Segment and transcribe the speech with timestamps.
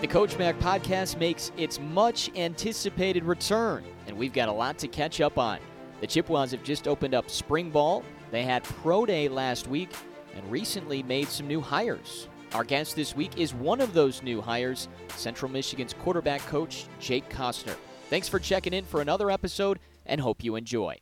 [0.00, 4.88] The Coach Mac podcast makes its much anticipated return, and we've got a lot to
[4.88, 5.58] catch up on.
[6.00, 9.90] The Chippewas have just opened up spring ball, they had Pro Day last week,
[10.34, 12.28] and recently made some new hires.
[12.54, 17.28] Our guest this week is one of those new hires, Central Michigan's quarterback coach, Jake
[17.28, 17.76] Kostner.
[18.08, 20.96] Thanks for checking in for another episode, and hope you enjoy.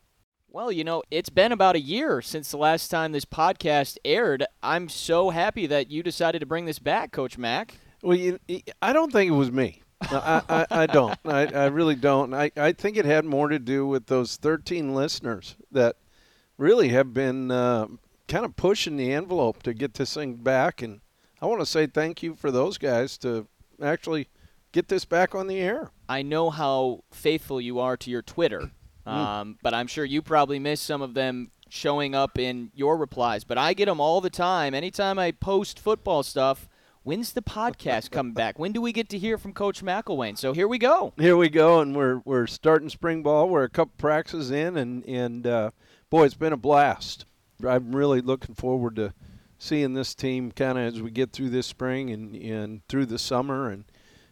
[0.49, 4.45] Well, you know, it's been about a year since the last time this podcast aired.
[4.61, 7.77] I'm so happy that you decided to bring this back, Coach Mac.
[8.01, 8.39] Well, you,
[8.81, 9.81] I don't think it was me.
[10.01, 11.19] I, I, I, don't.
[11.25, 12.33] I, I really don't.
[12.33, 15.97] I, I think it had more to do with those 13 listeners that
[16.57, 17.87] really have been uh,
[18.27, 20.81] kind of pushing the envelope to get this thing back.
[20.81, 21.01] And
[21.41, 23.47] I want to say thank you for those guys to
[23.81, 24.29] actually
[24.71, 25.91] get this back on the air.
[26.07, 28.71] I know how faithful you are to your Twitter,
[29.05, 29.11] mm.
[29.11, 33.43] um, but I'm sure you probably miss some of them showing up in your replies.
[33.43, 34.73] But I get them all the time.
[34.73, 36.69] Anytime I post football stuff–
[37.03, 38.59] When's the podcast coming back?
[38.59, 40.37] When do we get to hear from Coach McElwain?
[40.37, 41.13] So here we go.
[41.17, 43.47] Here we go, and we're we're starting spring ball.
[43.47, 45.71] We're a couple practices in, and and uh,
[46.09, 47.25] boy, it's been a blast.
[47.65, 49.13] I'm really looking forward to
[49.57, 53.17] seeing this team kind of as we get through this spring and and through the
[53.17, 53.85] summer, and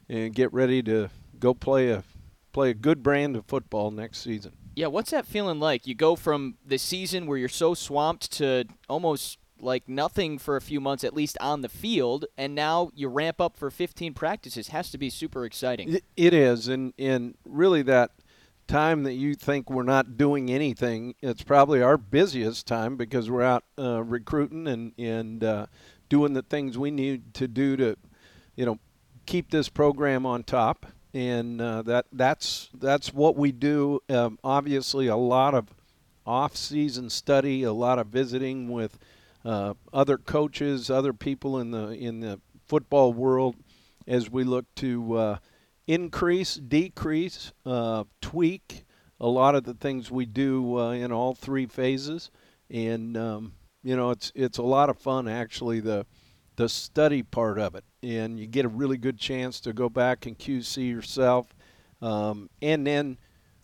[0.10, 2.04] and get ready to go play a
[2.52, 4.52] play a good brand of football next season.
[4.76, 5.88] Yeah, what's that feeling like?
[5.88, 10.62] You go from the season where you're so swamped to almost like nothing for a
[10.62, 14.70] few months, at least on the field, and now you ramp up for 15 practices.
[14.70, 16.00] Has to be super exciting.
[16.16, 18.12] It is, and and really that
[18.68, 23.44] time that you think we're not doing anything, it's probably our busiest time because we're
[23.44, 25.66] out uh, recruiting and and uh,
[26.10, 27.98] doing the things we need to do to,
[28.56, 28.80] you know,
[29.26, 30.86] keep this program on top.
[31.14, 34.02] And uh, that that's that's what we do.
[34.10, 35.74] Um, obviously, a lot of
[36.26, 39.00] off-season study, a lot of visiting with
[39.46, 43.56] uh, other coaches, other people in the in the football world,
[44.08, 45.38] as we look to uh,
[45.88, 48.86] increase, decrease, uh, tweak
[49.20, 52.30] a lot of the things we do uh, in all three phases,
[52.70, 53.54] and um,
[53.84, 56.06] you know it's it's a lot of fun actually the
[56.56, 60.26] the study part of it, and you get a really good chance to go back
[60.26, 61.56] and QC yourself,
[62.02, 63.18] um, and then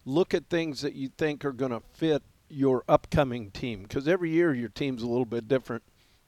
[0.05, 4.29] look at things that you think are going to fit your upcoming team because every
[4.29, 5.83] year your team's a little bit different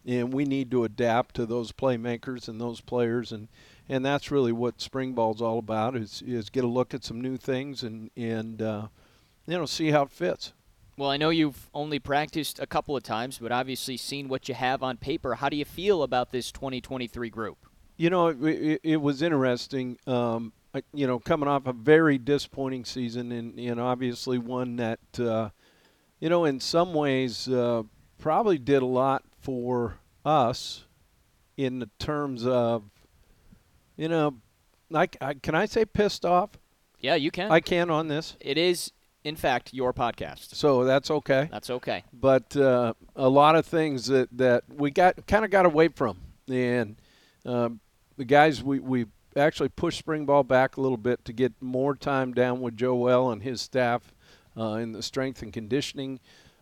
[0.06, 3.47] and we need to adapt to those playmakers and those players and
[3.88, 7.22] and that's really what spring ball's all about is is get a look at some
[7.22, 8.88] new things and and uh,
[9.47, 10.53] you know see how it fits
[10.97, 14.56] well, I know you've only practiced a couple of times, but obviously seen what you
[14.56, 15.36] have on paper.
[15.36, 17.57] How do you feel about this 2023 group?
[17.97, 19.97] You know, it, it, it was interesting.
[20.07, 20.53] Um,
[20.94, 25.50] you know, coming off a very disappointing season, and, and obviously one that uh,
[26.20, 27.84] you know, in some ways, uh,
[28.18, 30.86] probably did a lot for us
[31.58, 32.84] in the terms of,
[33.98, 34.36] you know,
[34.90, 36.52] like I, can I say pissed off?
[37.00, 37.52] Yeah, you can.
[37.52, 38.36] I can on this.
[38.40, 38.92] It is,
[39.24, 40.56] in fact, your podcast.
[40.56, 41.50] So that's okay.
[41.52, 42.04] That's okay.
[42.14, 46.18] But uh, a lot of things that, that we got kind of got away from,
[46.48, 46.96] and
[47.46, 47.80] um,
[48.18, 49.06] the guys we we
[49.36, 53.31] actually pushed spring ball back a little bit to get more time down with Joel
[53.31, 54.15] and his staff
[54.56, 56.20] in the strength and conditioning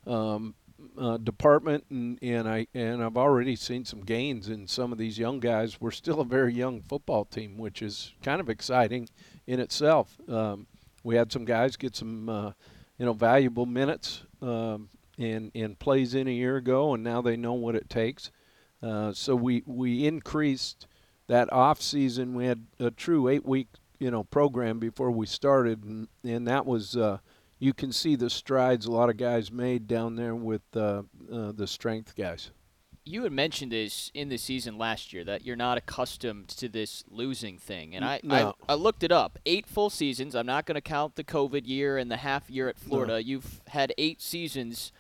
[0.08, 0.56] um,
[0.98, 5.18] uh, department, and, and I and I've already seen some gains in some of these
[5.18, 5.80] young guys.
[5.80, 9.10] We're still a very young football team, which is kind of exciting
[9.48, 10.18] in itself.
[10.28, 10.68] Um,
[11.04, 12.52] we had some guys get some uh,
[12.98, 17.38] you know valuable minutes um, and and plays in a year ago, and now they
[17.38, 18.32] know what it takes.
[18.82, 20.88] Uh, so we we increased
[21.28, 22.34] that off season.
[22.34, 23.68] We had a true eight week
[24.00, 27.20] you know program before we started, and and that was uh,
[27.64, 31.54] you can see the strides a lot of guys made down there with uh, uh,
[31.54, 32.52] the strength guys.
[33.06, 37.06] You had mentioned this in the season last year that you're not accustomed to this
[37.10, 38.56] losing thing, and I no.
[38.68, 39.40] I, I, looked it up.
[39.46, 40.36] Eight full seasons.
[40.36, 43.14] I'm not going to count the COVID year and the half year at Florida.
[43.14, 43.18] No.
[43.18, 44.92] You've had eight seasons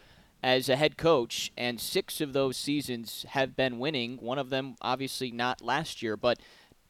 [0.41, 4.17] as a head coach, and six of those seasons have been winning.
[4.17, 6.39] One of them, obviously, not last year, but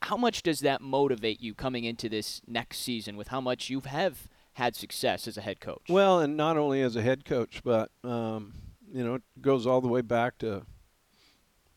[0.04, 3.82] how much does that motivate you coming into this next season with how much you
[3.82, 5.84] have had success as a head coach.
[5.90, 8.54] Well, and not only as a head coach, but um,
[8.92, 10.66] you know, it goes all the way back to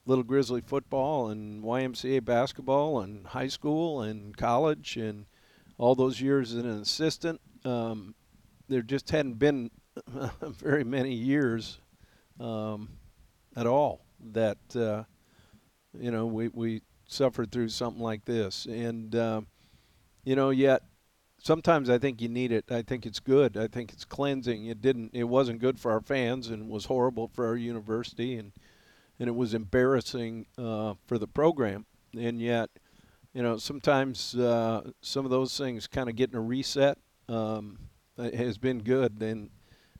[0.05, 5.27] Little Grizzly football and YMCA basketball and high school and college and
[5.79, 7.41] all those years as an assistant.
[7.65, 8.15] Um,
[8.69, 9.71] there just hadn't been
[10.43, 11.81] very many years
[12.39, 12.91] um,
[13.57, 15.05] at all that uh,
[15.99, 19.41] you know we we suffered through something like this, and uh,
[20.25, 20.83] you know yet
[21.43, 22.71] sometimes I think you need it.
[22.71, 23.57] I think it's good.
[23.57, 24.67] I think it's cleansing.
[24.67, 25.11] It didn't.
[25.15, 28.53] It wasn't good for our fans, and was horrible for our university, and
[29.19, 31.87] and it was embarrassing uh, for the program.
[32.19, 32.71] And yet,
[33.33, 36.99] you know, sometimes uh, some of those things kind of getting a reset
[37.29, 37.79] um,
[38.19, 39.51] has been good, and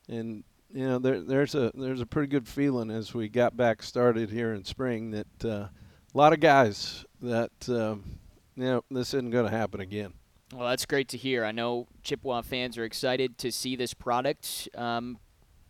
[0.09, 3.83] and you know there, there's a there's a pretty good feeling as we got back
[3.83, 5.71] started here in spring that uh, a
[6.15, 8.19] lot of guys that um,
[8.57, 10.13] you know this isn't going to happen again.
[10.53, 11.45] Well, that's great to hear.
[11.45, 14.69] I know Chippewa fans are excited to see this product.
[14.75, 15.19] Um,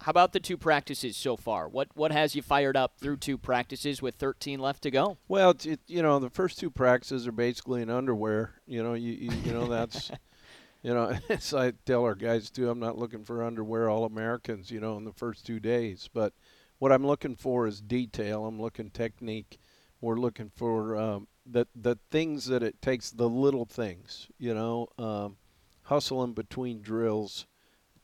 [0.03, 1.69] how about the two practices so far?
[1.69, 5.17] What what has you fired up through two practices with 13 left to go?
[5.29, 8.53] Well, it, you know, the first two practices are basically in underwear.
[8.67, 10.11] You know, you you, you know that's
[10.83, 14.71] you know, as I tell our guys too, I'm not looking for underwear all Americans,
[14.71, 16.09] you know, in the first two days.
[16.13, 16.33] But
[16.79, 18.47] what I'm looking for is detail.
[18.47, 19.59] I'm looking technique.
[20.01, 24.89] We're looking for um, the the things that it takes, the little things, you know,
[24.99, 25.37] um,
[25.85, 27.47] hustling between drills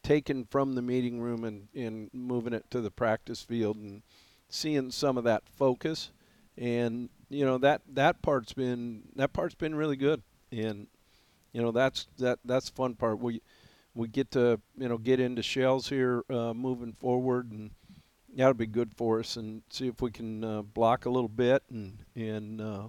[0.02, 4.02] taken from the meeting room and, and moving it to the practice field and
[4.48, 6.10] seeing some of that focus.
[6.58, 10.22] And you know that that part's been that part's been really good.
[10.50, 10.86] And
[11.52, 13.18] you know that's that that's the fun part.
[13.18, 13.40] We
[13.94, 17.70] we get to you know get into shells here uh, moving forward and
[18.34, 21.62] that'll be good for us and see if we can uh, block a little bit
[21.70, 22.88] and and uh,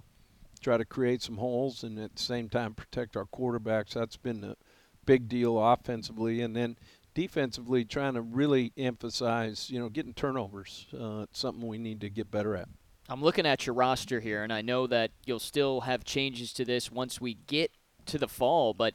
[0.64, 4.42] try to create some holes and at the same time protect our quarterbacks that's been
[4.42, 4.56] a
[5.04, 6.76] big deal offensively and then
[7.12, 10.86] defensively trying to really emphasize, you know, getting turnovers.
[10.98, 12.68] Uh, it's something we need to get better at.
[13.08, 16.64] I'm looking at your roster here, and I know that you'll still have changes to
[16.64, 17.70] this once we get
[18.06, 18.94] to the fall, but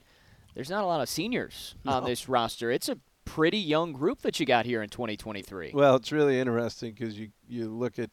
[0.56, 1.94] there's not a lot of seniors no.
[1.94, 2.72] on this roster.
[2.72, 5.72] It's a pretty young group that you got here in 2023.
[5.74, 8.10] Well, it's really interesting because you, you look at,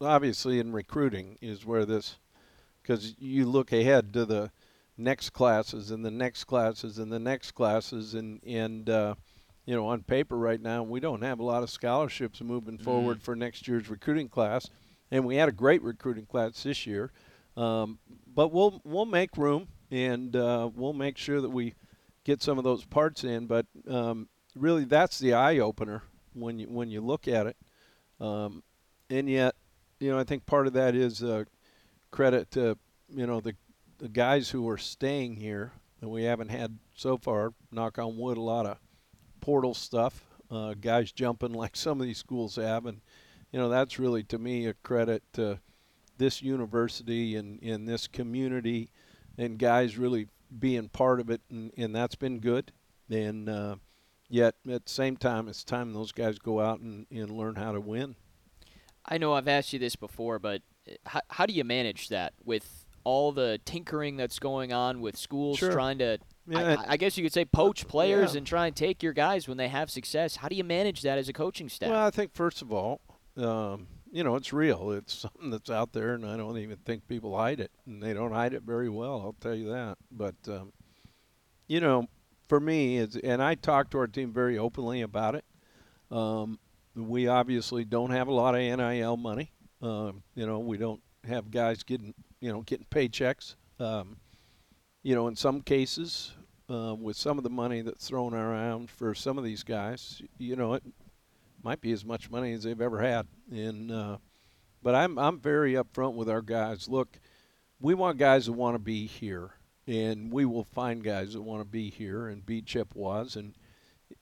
[0.00, 2.18] obviously, in recruiting is where this,
[2.86, 4.50] because you look ahead to the
[4.96, 9.14] next classes and the next classes and the next classes, and, and, uh,
[9.64, 13.18] you know, on paper right now, we don't have a lot of scholarships moving forward
[13.18, 13.22] mm.
[13.22, 14.70] for next year's recruiting class,
[15.10, 17.10] and we had a great recruiting class this year.
[17.56, 17.98] Um,
[18.32, 21.74] but we'll we'll make room, and uh, we'll make sure that we
[22.22, 23.46] get some of those parts in.
[23.46, 26.02] But um, really, that's the eye opener
[26.34, 27.56] when you when you look at it.
[28.20, 28.62] Um,
[29.08, 29.54] and yet,
[29.98, 31.44] you know, I think part of that is uh,
[32.16, 32.78] credit to
[33.10, 33.54] you know the
[33.98, 37.52] the guys who are staying here, and we haven't had so far.
[37.70, 38.78] Knock on wood, a lot of
[39.42, 43.02] portal stuff, uh, guys jumping like some of these schools have, and
[43.52, 45.60] you know that's really to me a credit to
[46.16, 48.90] this university and in this community,
[49.36, 50.28] and guys really
[50.58, 52.72] being part of it, and, and that's been good.
[53.10, 53.76] And uh,
[54.30, 57.72] yet at the same time, it's time those guys go out and, and learn how
[57.72, 58.16] to win.
[59.04, 60.62] I know I've asked you this before, but
[61.06, 65.58] how, how do you manage that with all the tinkering that's going on with schools
[65.58, 65.72] sure.
[65.72, 66.18] trying to
[66.48, 68.38] yeah, I, I, guess you could say poach players yeah.
[68.38, 70.36] and try and take your guys when they have success.
[70.36, 71.90] How do you manage that as a coaching staff?
[71.90, 73.00] Well, I think first of all,
[73.36, 74.92] um, you know, it's real.
[74.92, 78.14] It's something that's out there, and I don't even think people hide it, and they
[78.14, 79.20] don't hide it very well.
[79.20, 79.98] I'll tell you that.
[80.10, 80.72] But um,
[81.66, 82.06] you know,
[82.48, 85.44] for me, it's, and I talk to our team very openly about it.
[86.10, 86.58] Um,
[86.94, 89.52] we obviously don't have a lot of NIL money.
[89.82, 93.56] Um, you know, we don't have guys getting you know getting paychecks.
[93.78, 94.16] Um,
[95.02, 96.32] you know, in some cases,
[96.70, 100.56] uh, with some of the money that's thrown around for some of these guys, you
[100.56, 100.82] know, it
[101.62, 103.26] might be as much money as they've ever had.
[103.50, 104.18] And uh,
[104.82, 106.88] but I'm I'm very upfront with our guys.
[106.88, 107.18] Look,
[107.80, 109.50] we want guys that want to be here,
[109.86, 113.36] and we will find guys that want to be here and be Chippewas.
[113.36, 113.54] And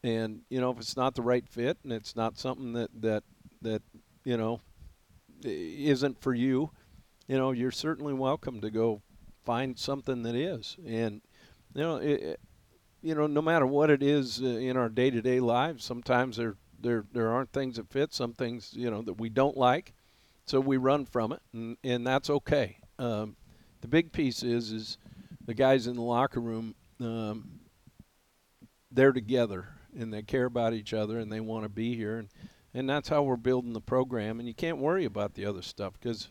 [0.02, 3.24] and you know, if it's not the right fit and it's not something that that
[3.62, 3.82] that
[4.24, 4.60] you know
[5.44, 6.70] isn't for you,
[7.26, 9.02] you know, you're certainly welcome to go
[9.44, 10.76] find something that is.
[10.86, 11.20] And
[11.74, 12.40] you know, it,
[13.02, 17.04] you know, no matter what it is uh, in our day-to-day lives, sometimes there there
[17.12, 18.12] there aren't things that fit.
[18.12, 19.94] Some things you know that we don't like,
[20.46, 22.78] so we run from it, and and that's okay.
[22.98, 23.36] Um,
[23.80, 24.98] the big piece is is
[25.44, 26.74] the guys in the locker room.
[27.00, 27.60] Um,
[28.90, 32.28] they're together and they care about each other and they want to be here and
[32.74, 35.94] and that's how we're building the program and you can't worry about the other stuff
[35.94, 36.28] because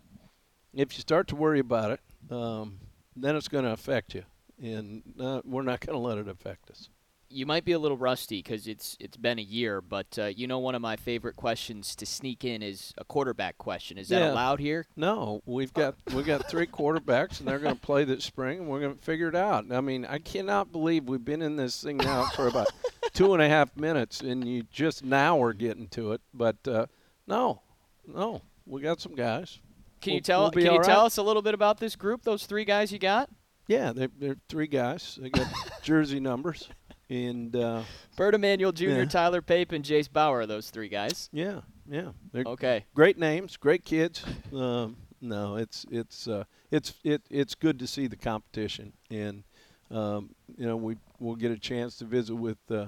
[0.73, 2.79] if you start to worry about it um,
[3.15, 4.23] then it's going to affect you,
[4.61, 6.89] and uh, we're not going to let it affect us.
[7.29, 10.45] You might be a little rusty because it's it's been a year, but uh, you
[10.45, 13.97] know one of my favorite questions to sneak in is a quarterback question.
[13.97, 14.31] Is that yeah.
[14.31, 14.85] allowed here?
[14.95, 18.67] No, we've got we've got three quarterbacks, and they're going to play this spring, and
[18.67, 19.65] we're going to figure it out.
[19.71, 22.67] I mean, I cannot believe we've been in this thing now for about
[23.13, 26.21] two and a half minutes, and you just now are getting to it.
[26.33, 26.87] But uh,
[27.27, 27.61] no,
[28.07, 29.59] no, we got some guys.
[30.01, 30.41] Can we'll, you tell?
[30.41, 30.83] We'll can you right.
[30.83, 32.23] tell us a little bit about this group?
[32.23, 33.29] Those three guys you got?
[33.67, 35.17] Yeah, they're, they're three guys.
[35.21, 35.47] They got
[35.81, 36.67] jersey numbers,
[37.09, 37.83] and uh,
[38.17, 39.05] Bert Emanuel Jr., yeah.
[39.05, 40.39] Tyler Pape, and Jase Bauer.
[40.39, 41.29] Are those three guys.
[41.31, 42.11] Yeah, yeah.
[42.33, 42.85] They're okay.
[42.93, 44.25] Great names, great kids.
[44.53, 49.43] Um, no, it's it's uh, it's it, it's good to see the competition, and
[49.89, 52.87] um, you know we we'll get a chance to visit with uh,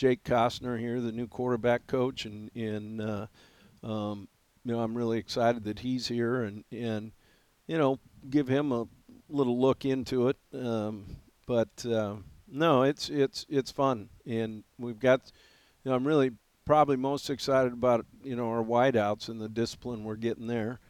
[0.00, 3.26] Jake Kostner here, the new quarterback coach, and and uh,
[3.82, 4.28] um,
[4.64, 7.12] you know I'm really excited that he's here, and and
[7.66, 7.98] you know
[8.30, 8.88] give him a
[9.28, 10.38] little look into it.
[10.54, 11.04] Um,
[11.46, 12.14] but uh,
[12.50, 15.20] no, it's it's it's fun, and we've got.
[15.84, 16.30] You know, I'm really
[16.64, 20.80] probably most excited about you know our wideouts and the discipline we're getting there.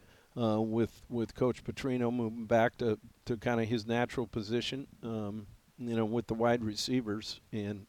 [0.41, 5.47] Uh, with with Coach Petrino moving back to, to kind of his natural position, um,
[5.77, 7.87] you know, with the wide receivers, and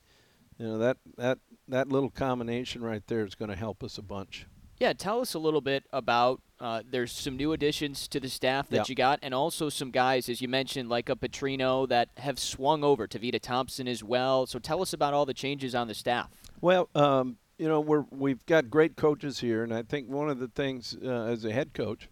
[0.59, 4.03] you know that that that little combination right there is going to help us a
[4.03, 4.47] bunch.
[4.79, 6.41] Yeah, tell us a little bit about.
[6.59, 10.29] Uh, there's some new additions to the staff that you got, and also some guys,
[10.29, 13.09] as you mentioned, like a Petrino that have swung over.
[13.09, 14.47] Tavita Thompson as well.
[14.47, 16.31] So tell us about all the changes on the staff.
[16.61, 20.39] Well, um, you know, we're we've got great coaches here, and I think one of
[20.39, 22.09] the things uh, as a head coach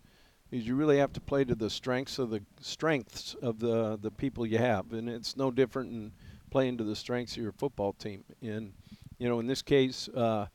[0.50, 4.11] is you really have to play to the strengths of the strengths of the the
[4.11, 6.12] people you have, and it's no different in
[6.50, 8.25] playing to the strengths of your football team.
[8.42, 8.73] And
[9.19, 10.47] you know, in this case, uh,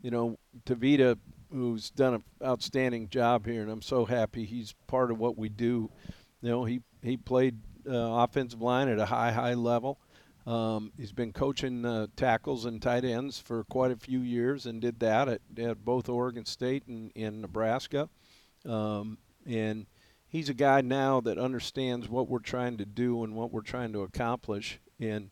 [0.00, 1.18] you know, Tavita,
[1.52, 5.48] who's done an outstanding job here, and I'm so happy he's part of what we
[5.48, 5.90] do.
[6.40, 9.98] You know, he he played uh, offensive line at a high high level.
[10.46, 14.80] Um, he's been coaching uh, tackles and tight ends for quite a few years and
[14.80, 18.08] did that at, at both Oregon State and in Nebraska.
[18.66, 19.86] Um, and
[20.26, 23.92] he's a guy now that understands what we're trying to do and what we're trying
[23.92, 24.80] to accomplish.
[24.98, 25.30] And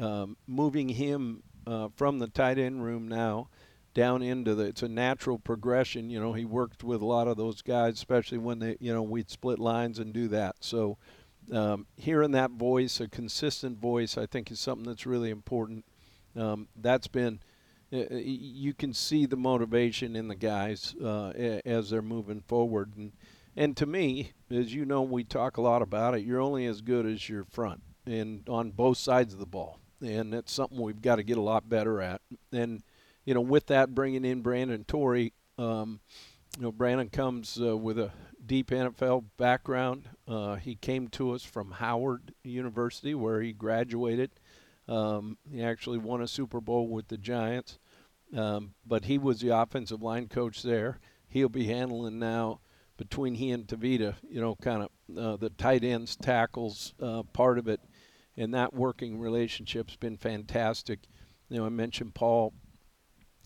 [0.00, 3.48] um, moving him uh, from the tight end room now
[3.94, 6.10] down into the it's a natural progression.
[6.10, 9.02] You know, he worked with a lot of those guys, especially when they you know
[9.02, 10.56] we'd split lines and do that.
[10.60, 10.98] So
[11.52, 15.84] um, hearing that voice, a consistent voice, I think is something that's really important.
[16.36, 17.40] Um, that's been
[17.92, 21.30] uh, uh you can see the motivation in the guys uh,
[21.64, 23.12] as they're moving forward and
[23.56, 26.24] and to me, as you know, we talk a lot about it.
[26.24, 30.32] You're only as good as your front, and on both sides of the ball, and
[30.32, 32.20] that's something we've got to get a lot better at.
[32.52, 32.82] And
[33.24, 36.00] you know, with that, bringing in Brandon Torrey, um,
[36.56, 38.12] you know, Brandon comes uh, with a
[38.44, 40.08] deep NFL background.
[40.28, 44.30] Uh, he came to us from Howard University, where he graduated.
[44.88, 47.78] Um, he actually won a Super Bowl with the Giants,
[48.36, 51.00] um, but he was the offensive line coach there.
[51.28, 52.60] He'll be handling now
[52.96, 57.58] between he and Tavita, you know, kind of uh, the tight ends, tackles uh, part
[57.58, 57.80] of it,
[58.36, 61.00] and that working relationship's been fantastic.
[61.48, 62.52] You know, I mentioned Paul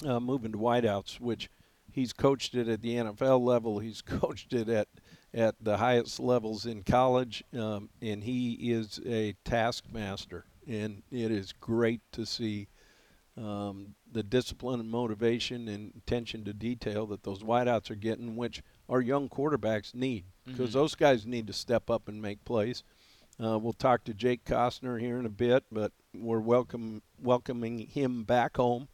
[0.05, 1.51] uh, moving to wideouts, which
[1.93, 3.79] he's coached it at the NFL level.
[3.79, 4.89] He's coached it at
[5.33, 10.45] at the highest levels in college, um, and he is a taskmaster.
[10.67, 12.69] And it is great to see
[13.37, 18.63] um, the discipline and motivation and attention to detail that those wideouts are getting, which
[18.89, 20.79] our young quarterbacks need because mm-hmm.
[20.79, 22.83] those guys need to step up and make plays.
[23.43, 28.25] Uh, we'll talk to Jake Kostner here in a bit, but we're welcome welcoming him
[28.25, 28.89] back home.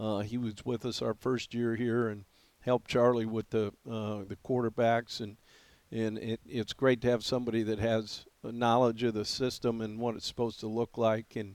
[0.00, 2.24] Uh, he was with us our first year here and
[2.60, 5.36] helped Charlie with the uh, the quarterbacks, and
[5.92, 10.16] and it, it's great to have somebody that has knowledge of the system and what
[10.16, 11.54] it's supposed to look like, and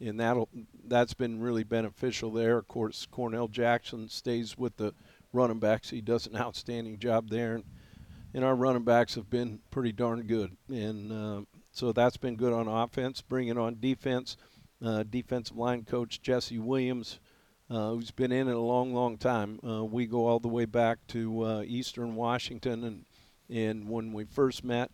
[0.00, 0.48] and that'll
[0.86, 2.58] that's been really beneficial there.
[2.58, 4.94] Of course, Cornell Jackson stays with the
[5.32, 5.90] running backs.
[5.90, 7.64] He does an outstanding job there, and,
[8.34, 10.56] and our running backs have been pretty darn good.
[10.68, 11.40] And uh,
[11.78, 13.22] so that's been good on offense.
[13.22, 14.36] Bringing on defense,
[14.84, 17.20] uh, defensive line coach Jesse Williams,
[17.70, 19.60] uh, who's been in it a long, long time.
[19.64, 23.04] Uh, we go all the way back to uh, Eastern Washington, and
[23.48, 24.90] and when we first met,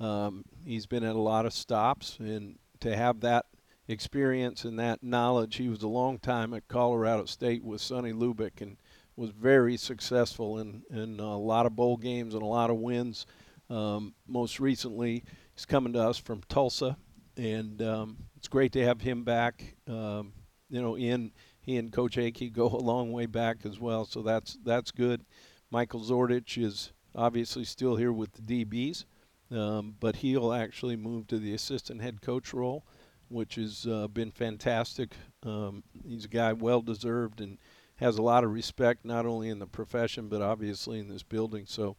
[0.00, 3.44] um, he's been at a lot of stops, and to have that
[3.86, 8.62] experience and that knowledge, he was a long time at Colorado State with Sonny Lubick,
[8.62, 8.78] and
[9.16, 13.26] was very successful in, in a lot of bowl games and a lot of wins.
[13.68, 16.96] Um, most recently, he's coming to us from Tulsa,
[17.36, 19.76] and um, it's great to have him back.
[19.88, 20.32] Um,
[20.68, 24.22] you know, in he and Coach Akey go a long way back as well, so
[24.22, 25.24] that's that's good.
[25.70, 29.04] Michael Zordich is obviously still here with the DBs,
[29.50, 32.84] um, but he'll actually move to the assistant head coach role,
[33.28, 35.14] which has uh, been fantastic.
[35.44, 37.58] Um, he's a guy well deserved and
[37.96, 41.64] has a lot of respect not only in the profession but obviously in this building.
[41.66, 41.96] So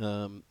[0.00, 0.42] um,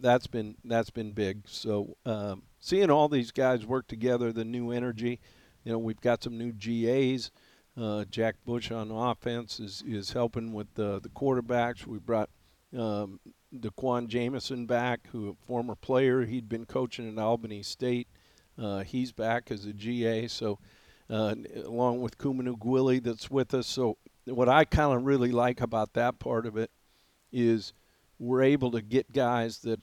[0.00, 1.42] that's been that's been big.
[1.46, 5.20] So um, seeing all these guys work together, the new energy.
[5.64, 7.30] You know, we've got some new GAs.
[7.76, 11.86] Uh, Jack Bush on offense is, is helping with the, the quarterbacks.
[11.86, 12.28] We brought
[12.76, 13.20] um,
[13.54, 16.24] Daquan Jameson back, who a former player.
[16.24, 18.08] He'd been coaching at Albany State.
[18.60, 20.26] Uh, he's back as a GA.
[20.26, 20.58] So,
[21.08, 23.68] uh, along with Kumanu Gwilly that's with us.
[23.68, 26.70] So what I kind of really like about that part of it
[27.32, 27.72] is
[28.18, 29.80] we're able to get guys that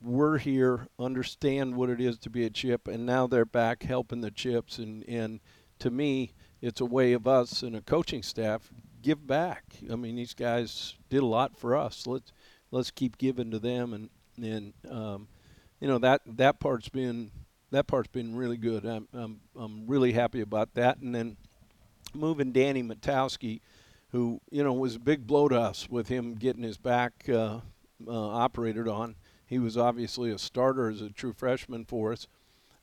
[0.00, 4.20] were here, understand what it is to be a chip, and now they're back helping
[4.20, 4.78] the chips.
[4.78, 5.40] And, and
[5.80, 8.70] to me, it's a way of us and a coaching staff
[9.02, 9.64] give back.
[9.90, 12.06] I mean, these guys did a lot for us.
[12.06, 12.32] Let's
[12.70, 15.28] let's keep giving to them, and and um,
[15.80, 17.30] you know that that part's been
[17.70, 18.84] that part's been really good.
[18.84, 20.98] I'm I'm I'm really happy about that.
[20.98, 21.36] And then
[22.14, 23.60] moving Danny Matowski,
[24.10, 27.60] who you know was a big blow to us with him getting his back uh,
[28.06, 29.16] uh, operated on.
[29.46, 32.26] He was obviously a starter as a true freshman for us.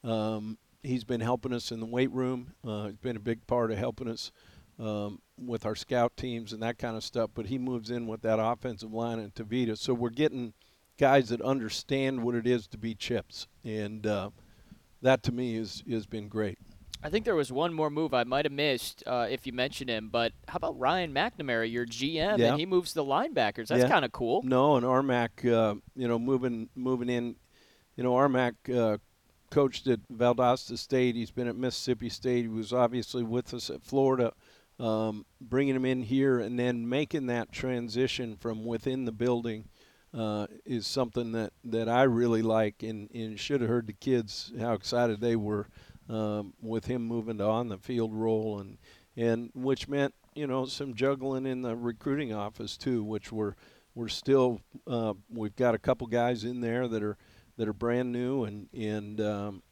[0.03, 2.53] Um, he's been helping us in the weight room.
[2.67, 4.31] Uh, he's been a big part of helping us
[4.79, 7.29] um, with our scout teams and that kind of stuff.
[7.33, 10.53] But he moves in with that offensive line in Tavita, so we're getting
[10.97, 14.29] guys that understand what it is to be chips, and uh,
[15.01, 16.57] that to me is has been great.
[17.05, 19.91] I think there was one more move I might have missed uh, if you mentioned
[19.91, 22.49] him, but how about Ryan McNamara, your GM, Yeah.
[22.49, 23.67] and he moves the linebackers?
[23.67, 23.89] That's Yeah.
[23.89, 24.41] kind of cool.
[24.41, 27.35] No, and Armac, uh, you know, moving moving in,
[27.95, 28.97] you know, Armac uh,
[29.51, 31.13] coached at Valdosta State.
[31.15, 32.41] He's been at Mississippi State.
[32.45, 34.33] He was obviously with us at Florida.
[34.79, 39.69] Um, bringing him in here and then making that transition from within the building
[40.13, 44.51] uh, is something that, that I really like, and, and should have heard the kids
[44.59, 45.67] how excited they were
[46.09, 48.77] um, with him moving to on the field role, and
[49.15, 53.55] and which meant you know some juggling in the recruiting office too, which we're
[53.93, 57.17] we're still uh, we've got a couple guys in there that are
[57.57, 59.63] that are brand new, and and um,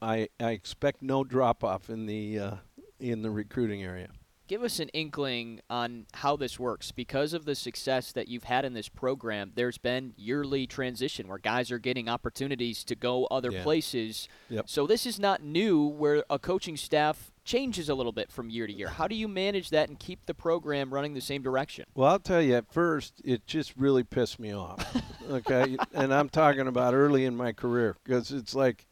[0.00, 2.54] I I expect no drop off in the uh,
[2.98, 4.08] in the recruiting area.
[4.48, 6.90] Give us an inkling on how this works.
[6.90, 11.36] Because of the success that you've had in this program, there's been yearly transition where
[11.36, 13.62] guys are getting opportunities to go other Yeah.
[13.62, 14.26] places.
[14.48, 14.66] Yep.
[14.70, 18.66] So this is not new where a coaching staff changes a little bit from year
[18.66, 18.88] to year.
[18.88, 21.84] How do you manage that and keep the program running the same direction?
[21.94, 24.96] Well, I'll tell you, at first, it just really pissed me off.
[25.30, 28.86] okay, and I'm talking about early in my career because it's like,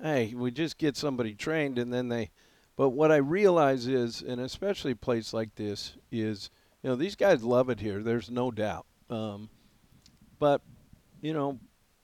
[0.00, 2.30] hey, we just get somebody trained, and then they.
[2.80, 6.48] But what I realize is, and especially a place like this, is
[6.82, 8.02] you know these guys love it here.
[8.02, 8.86] There's no doubt.
[9.10, 9.50] Um,
[10.38, 10.62] but
[11.20, 11.58] you know,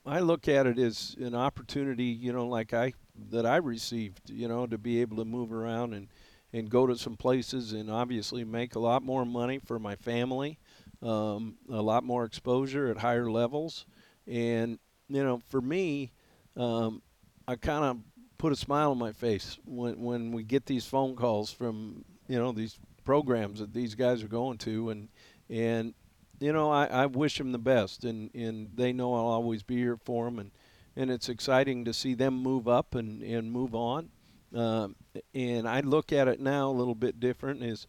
[0.05, 2.03] I look at it as an opportunity.
[2.03, 2.93] You know, like I
[3.31, 4.29] that I received.
[4.29, 6.09] You know, to be able to move around and
[6.53, 10.59] and go to some places and obviously make a lot more money for my family,
[11.01, 13.87] um, a lot more exposure at higher levels,
[14.27, 14.77] and
[15.09, 16.11] you know, for me,
[16.55, 17.01] um,
[17.47, 17.97] I kind of
[18.37, 22.37] put a smile on my face when when we get these phone calls from you
[22.37, 25.09] know these programs that these guys are going to, and
[25.49, 25.93] and
[26.39, 29.77] you know, I, I wish them the best, and, and they know I'll always be
[29.77, 30.51] here for them, and,
[30.95, 34.09] and it's exciting to see them move up and, and move on.
[34.53, 34.95] Um,
[35.33, 37.63] and I look at it now a little bit different.
[37.63, 37.87] Is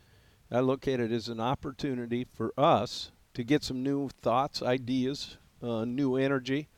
[0.51, 5.37] I look at it as an opportunity for us to get some new thoughts, ideas,
[5.63, 6.69] uh, new energy,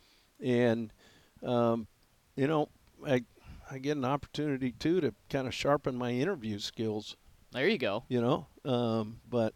[0.42, 0.92] and
[1.42, 1.86] um,
[2.36, 2.68] you know,
[3.06, 3.24] I
[3.70, 7.16] I get an opportunity too to kind of sharpen my interview skills
[7.52, 8.04] There you go.
[8.08, 8.46] you know.
[8.64, 9.54] Um, but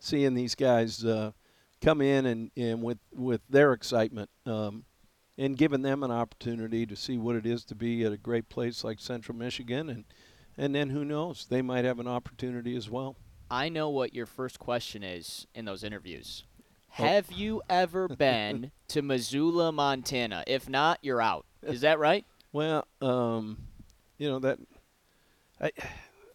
[0.00, 1.32] seeing these guys uh,
[1.82, 4.84] come in and, and with with their excitement um,
[5.38, 8.48] and giving them an opportunity to see what it is to be at a great
[8.48, 10.04] place like Central Michigan, and
[10.56, 13.16] and then who knows, they might have an opportunity as well.
[13.50, 16.44] I know what your first question is in those interviews.
[16.98, 17.04] Oh.
[17.04, 20.44] Have you ever been to Missoula, Montana?
[20.46, 21.44] If not, you're out.
[21.62, 22.24] Is that right?
[22.54, 23.58] Well, um,
[24.16, 24.58] you know that.
[25.60, 25.72] I,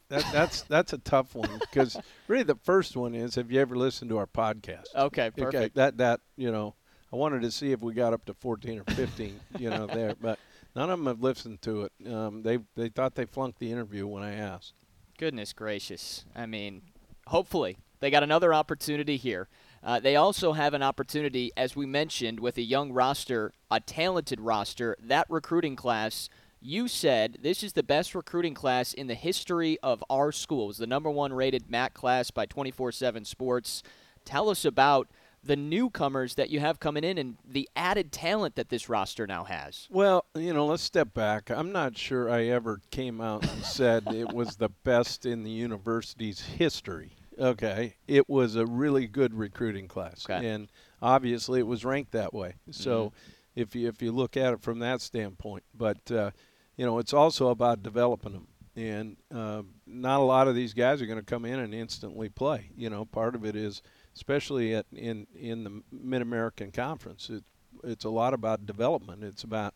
[0.10, 1.96] that, that's that's a tough one because
[2.28, 4.94] really the first one is have you ever listened to our podcast?
[4.94, 5.56] Okay, perfect.
[5.56, 6.76] Okay, that that you know,
[7.14, 10.14] I wanted to see if we got up to 14 or 15, you know, there,
[10.20, 10.40] but
[10.76, 12.12] none of them have listened to it.
[12.12, 14.74] Um, they they thought they flunked the interview when I asked.
[15.18, 16.26] Goodness gracious.
[16.36, 16.82] I mean,
[17.28, 19.48] hopefully they got another opportunity here.
[19.84, 24.42] Uh, they also have an opportunity, as we mentioned, with a young roster, a talented
[24.42, 24.96] roster.
[25.02, 26.30] That recruiting class,
[26.62, 30.70] you said this is the best recruiting class in the history of our school.
[30.70, 33.84] It the number one rated MAC class by 24 7 Sports.
[34.26, 35.08] Tell us about
[35.44, 39.46] the newcomers that you have coming in and the added talent that this roster now
[39.46, 39.88] has.
[39.90, 41.50] Well, you know, let's step back.
[41.50, 45.52] I'm not sure I ever came out and said it was the best in the
[45.52, 47.16] university's history.
[47.40, 50.46] Okay, it was a really good recruiting class, Okay.
[50.48, 50.70] and
[51.02, 52.56] obviously it was ranked that way.
[52.72, 53.14] So,
[53.56, 56.32] if you if you look at it from that standpoint, but uh,
[56.76, 61.02] you know, it's also about developing them, and uh, not a lot of these guys
[61.02, 62.72] are going to come in and instantly play.
[62.76, 63.82] You know, part of it is,
[64.16, 67.44] especially at in in the Mid American Conference, it,
[67.84, 69.24] it's a lot about development.
[69.24, 69.74] It's about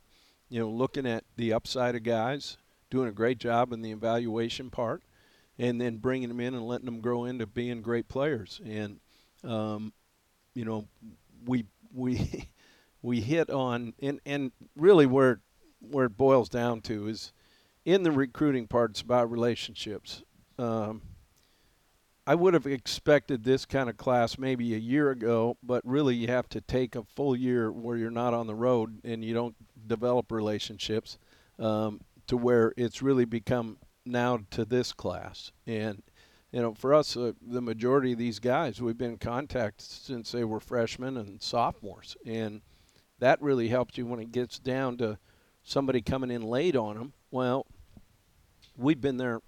[0.49, 2.58] you know looking at the upside of guys,
[2.89, 5.02] doing a great job in the evaluation part,
[5.63, 8.60] and then bringing them in and letting them grow into being great players.
[8.65, 8.99] And
[9.45, 9.93] um,
[10.54, 10.88] you know,
[11.45, 12.49] we we
[13.02, 15.39] we hit on and and really where
[15.80, 17.32] where it boils down to is
[17.86, 20.23] in the recruiting part it's about relationships.
[20.60, 21.02] Um,
[22.28, 26.28] I would have expected this kind of class maybe a year ago, but really you
[26.28, 29.56] have to take a full year where you're not on the road and you don't
[29.88, 31.17] develop relationships
[31.60, 35.51] um, to where it's really become now to this class.
[35.65, 36.03] And
[36.51, 40.31] you know, for us, uh, the majority of these guys we've been in contact since
[40.31, 42.61] they were freshmen and sophomores, and
[43.19, 45.17] that really helps you when it gets down to
[45.63, 47.13] somebody coming in late on them.
[47.31, 47.65] Well,
[48.77, 49.41] we've been there,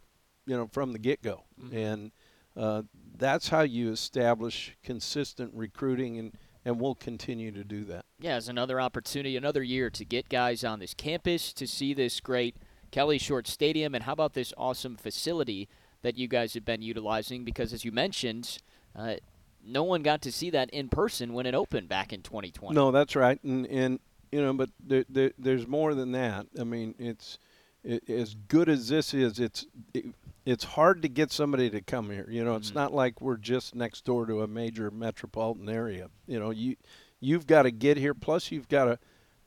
[0.48, 1.78] you know, from the get go, mm-hmm.
[1.78, 2.12] and
[2.58, 2.82] uh,
[3.16, 6.36] that's how you establish consistent recruiting and
[6.68, 8.06] and we'll continue to do that.
[8.20, 12.20] Yeah, it's another opportunity, another year to get guys on this campus to see this
[12.20, 12.56] great
[12.96, 15.68] Kelly Short Stadium, and how about this awesome facility
[16.02, 17.44] that you guys have been utilizing?
[17.44, 18.60] Because as you mentioned,
[18.96, 19.16] uh,
[19.62, 22.74] no one got to see that in person when it opened back in 2020.
[22.74, 24.00] No, that's right, and and
[24.32, 26.46] you know, but there, there, there's more than that.
[26.58, 27.38] I mean, it's
[27.84, 29.42] it, as good as this is.
[29.42, 30.06] It's it,
[30.46, 32.28] it's hard to get somebody to come here.
[32.30, 32.80] You know, it's mm-hmm.
[32.80, 36.08] not like we're just next door to a major metropolitan area.
[36.28, 36.78] You know, you
[37.20, 38.14] you've got to get here.
[38.14, 39.00] Plus, you've got to,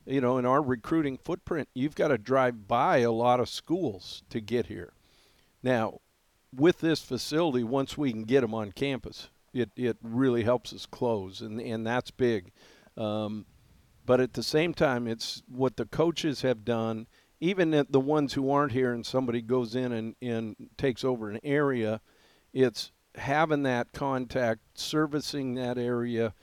[0.08, 4.22] you know, in our recruiting footprint, you've got to drive by a lot of schools
[4.30, 4.92] to get here.
[5.62, 6.00] Now,
[6.54, 10.86] with this facility, once we can get them on campus, it it really helps us
[10.86, 12.52] close, and and that's big.
[12.96, 13.46] Um,
[14.06, 17.06] but at the same time, it's what the coaches have done
[17.40, 21.38] even the ones who aren't here and somebody goes in and, and takes over an
[21.44, 22.00] area,
[22.52, 26.34] it's having that contact, servicing that area,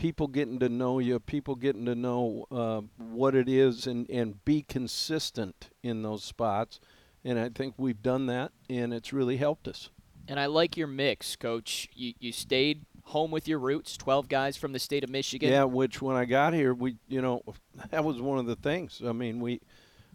[0.00, 4.44] people getting to know you, people getting to know uh, what it is, and, and
[4.44, 6.80] be consistent in those spots.
[7.24, 9.90] And I think we've done that, and it's really helped us.
[10.26, 11.88] And I like your mix, Coach.
[11.94, 15.50] You, you stayed home with your roots, 12 guys from the state of Michigan.
[15.50, 17.42] Yeah, which when I got here, we, you know,
[17.90, 19.02] that was one of the things.
[19.06, 19.60] I mean, we–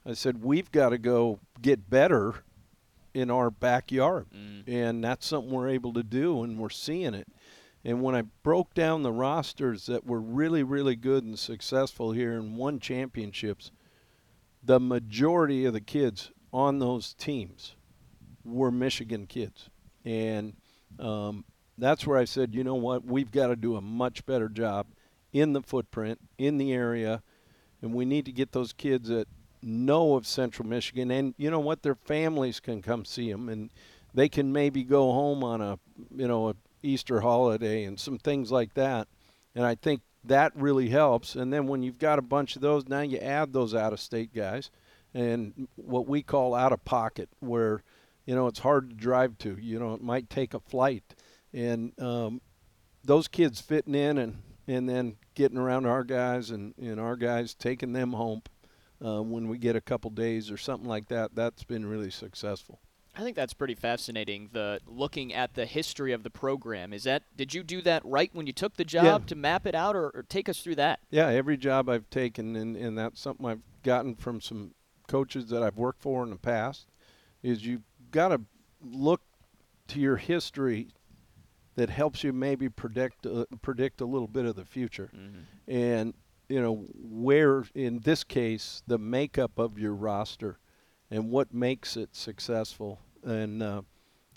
[0.06, 2.44] I said, we've got to go get better
[3.14, 4.28] in our backyard.
[4.36, 4.64] Mm.
[4.68, 7.28] And that's something we're able to do, and we're seeing it.
[7.86, 12.34] And when I broke down the rosters that were really, really good and successful here
[12.34, 13.72] and won championships,
[14.64, 17.76] the majority of the kids on those teams
[18.44, 19.70] were Michigan kids.
[20.04, 20.56] And
[20.98, 21.46] um,
[21.78, 24.88] that's where I said, you know what, we've got to do a much better job
[25.32, 27.22] in the footprint, in the area,
[27.84, 29.28] and we need to get those kids that
[29.62, 33.70] know of Central Michigan, and you know what, their families can come see them, and
[34.14, 35.78] they can maybe go home on a
[36.16, 39.08] you know a Easter holiday and some things like that.
[39.54, 41.36] And I think that really helps.
[41.36, 44.70] And then when you've got a bunch of those, now you add those out-of-state guys,
[45.14, 47.84] and what we call out of pocket, where
[48.26, 49.58] you know it's hard to drive to.
[49.60, 51.16] You know, it might take a flight,
[51.54, 52.42] and um,
[53.04, 57.54] those kids fitting in and and then getting around our guys and, and our guys
[57.54, 58.42] taking them home
[59.06, 61.36] uh, when we get a couple days or something like that.
[61.36, 62.80] That's been really successful.
[63.16, 64.50] I think that's pretty fascinating.
[64.52, 68.30] The looking at the history of the program is that did you do that right
[68.34, 69.28] when you took the job yeah.
[69.28, 71.00] to map it out, or, or, take us through that?
[71.10, 74.74] Yeah, every job I've taken, and, and that's something I've gotten from some
[75.08, 76.88] coaches that I've worked for in the past,
[77.42, 78.42] is you've got to
[78.84, 79.22] look
[79.88, 80.90] to your history
[81.76, 85.40] that helps you maybe predict uh, predict a little bit of the future, mm-hmm.
[85.72, 86.14] and
[86.50, 90.60] you know, where in this case the makeup of your roster
[91.10, 93.00] and what makes it successful.
[93.26, 93.82] And uh,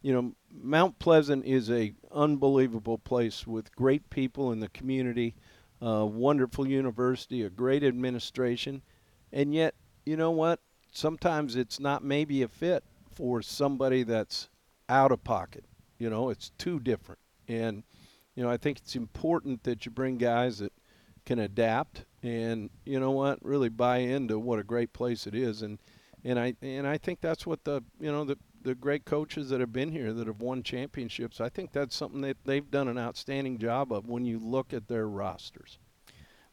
[0.03, 5.35] you know, Mount Pleasant is a unbelievable place with great people in the community,
[5.85, 8.83] uh, wonderful university, a great administration,
[9.33, 9.75] and yet
[10.07, 10.61] you know what?
[10.91, 14.49] Sometimes it's not maybe a fit for somebody that's
[14.89, 15.65] out of pocket.
[15.99, 17.21] You know, it's too different.
[17.47, 17.83] And
[18.35, 20.73] you know, I think it's important that you bring guys that
[21.27, 25.61] can adapt and you know what really buy into what a great place it is
[25.61, 25.79] and
[26.25, 29.61] and I and I think that's what the you know the the great coaches that
[29.61, 32.99] have been here that have won championships I think that's something that they've done an
[32.99, 35.79] outstanding job of when you look at their rosters.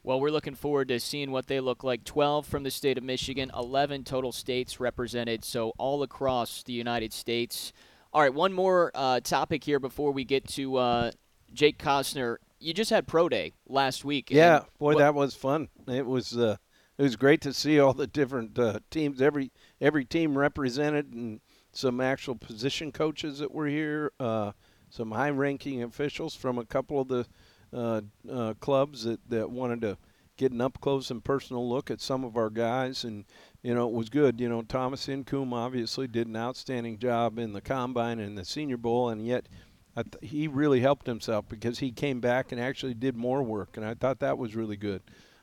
[0.01, 2.03] Well, we're looking forward to seeing what they look like.
[2.03, 7.11] 12 from the state of Michigan, 11 total states represented, so all across the United
[7.11, 7.73] States.
[8.13, 11.11] All right, one more uh, topic here before we get to uh,
[11.53, 14.29] Jake Kostner you just had pro day last week.
[14.31, 15.69] Yeah, boy, that was fun.
[15.87, 16.57] It was uh,
[16.97, 19.21] it was great to see all the different uh, teams.
[19.21, 21.41] Every every team represented, and
[21.77, 24.11] some actual position coaches that were here.
[24.19, 24.51] Uh,
[24.89, 27.25] some high-ranking officials from a couple of the
[27.73, 29.97] uh, uh, clubs that, that wanted to
[30.37, 33.25] get an up close and personal look at some of our guys, and
[33.61, 34.39] you know it was good.
[34.39, 38.77] You know Thomas Incoom obviously did an outstanding job in the combine and the Senior
[38.77, 39.47] Bowl, and yet
[39.95, 43.85] th- he really helped himself because he came back and actually did more work, and
[43.85, 45.01] I thought that was really good.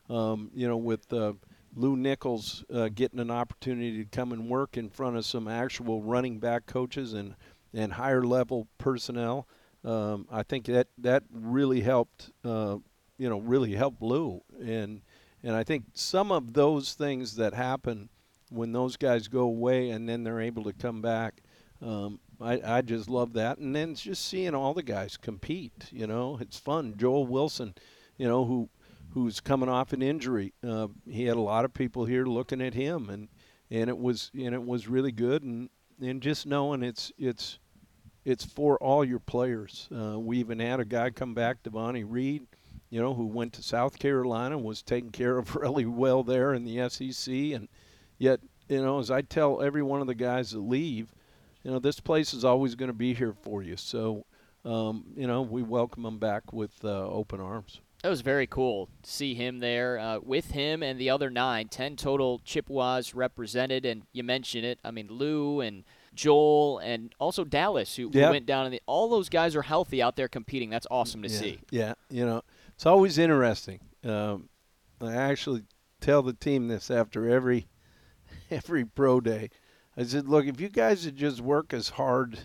[0.08, 1.34] Um, you know, with uh,
[1.74, 6.02] Lew Nichols uh, getting an opportunity to come and work in front of some actual
[6.02, 7.34] running back coaches and
[7.74, 9.48] and higher level personnel.
[9.84, 12.30] Um, I think that that really helped.
[12.44, 12.78] Uh,
[13.18, 15.02] you know, really helped Lew, and
[15.42, 18.08] and I think some of those things that happen
[18.50, 21.42] when those guys go away and then they're able to come back.
[21.80, 25.88] Um, I, I just love that, and then just seeing all the guys compete.
[25.90, 26.94] You know, it's fun.
[26.96, 27.74] Joel Wilson,
[28.16, 28.68] you know, who
[29.14, 30.52] who's coming off an injury.
[30.66, 33.28] Uh, he had a lot of people here looking at him, and
[33.70, 35.68] and it was and it was really good, and
[36.00, 37.58] and just knowing it's it's
[38.24, 39.88] it's for all your players.
[39.94, 42.46] Uh, we even had a guy come back, Devonni Reed,
[42.90, 46.54] you know, who went to South Carolina, and was taken care of really well there
[46.54, 47.68] in the SEC, and
[48.18, 51.12] yet you know, as I tell every one of the guys that leave,
[51.62, 53.76] you know, this place is always going to be here for you.
[53.76, 54.24] So,
[54.64, 57.80] um, you know, we welcome them back with uh, open arms.
[58.02, 61.68] That was very cool to see him there uh, with him and the other nine,
[61.68, 63.86] ten total Chippewas represented.
[63.86, 64.80] And you mentioned it.
[64.84, 65.84] I mean, Lew and
[66.14, 68.32] Joel and also Dallas, who, yep.
[68.32, 68.66] went down.
[68.66, 70.68] And all those guys are healthy out there competing.
[70.68, 71.38] That's awesome to yeah.
[71.38, 71.60] see.
[71.70, 72.42] Yeah, you know,
[72.74, 73.78] it's always interesting.
[74.04, 74.48] Um,
[75.00, 75.62] I actually
[76.00, 77.68] tell the team this after every
[78.50, 79.50] every pro day.
[79.96, 82.40] I said, look, if you guys would just work as hard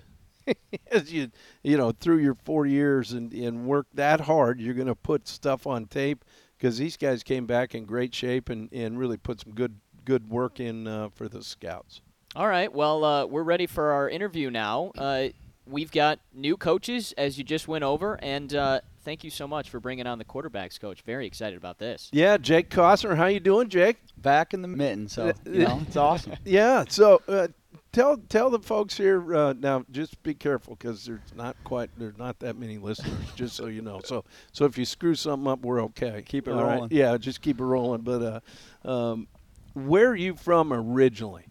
[0.91, 1.29] as you,
[1.63, 5.27] you know, through your four years and, and work that hard, you're going to put
[5.27, 6.23] stuff on tape
[6.57, 10.29] because these guys came back in great shape and, and really put some good good
[10.29, 12.01] work in uh, for the scouts.
[12.35, 12.71] All right.
[12.71, 14.91] Well, uh, we're ready for our interview now.
[14.97, 15.29] Uh,
[15.65, 19.69] we've got new coaches, as you just went over, and uh, thank you so much
[19.69, 21.01] for bringing on the quarterbacks coach.
[21.01, 22.09] Very excited about this.
[22.13, 23.97] Yeah, Jake Kostner, how you doing, Jake?
[24.17, 26.33] Back in the mitten, so you know it's awesome.
[26.45, 26.85] Yeah.
[26.87, 27.49] So uh,
[27.91, 29.85] tell tell the folks here uh, now.
[29.91, 33.13] Just be careful because there's not quite there's not that many listeners.
[33.35, 34.01] just so you know.
[34.03, 36.23] So so if you screw something up, we're okay.
[36.25, 36.81] Keep it All rolling.
[36.81, 36.91] Right?
[36.91, 38.01] Yeah, just keep it rolling.
[38.01, 38.41] But
[38.85, 39.27] uh, um,
[39.73, 41.45] where are you from originally?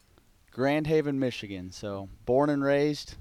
[0.51, 1.71] Grand Haven, Michigan.
[1.71, 3.17] So born and raised,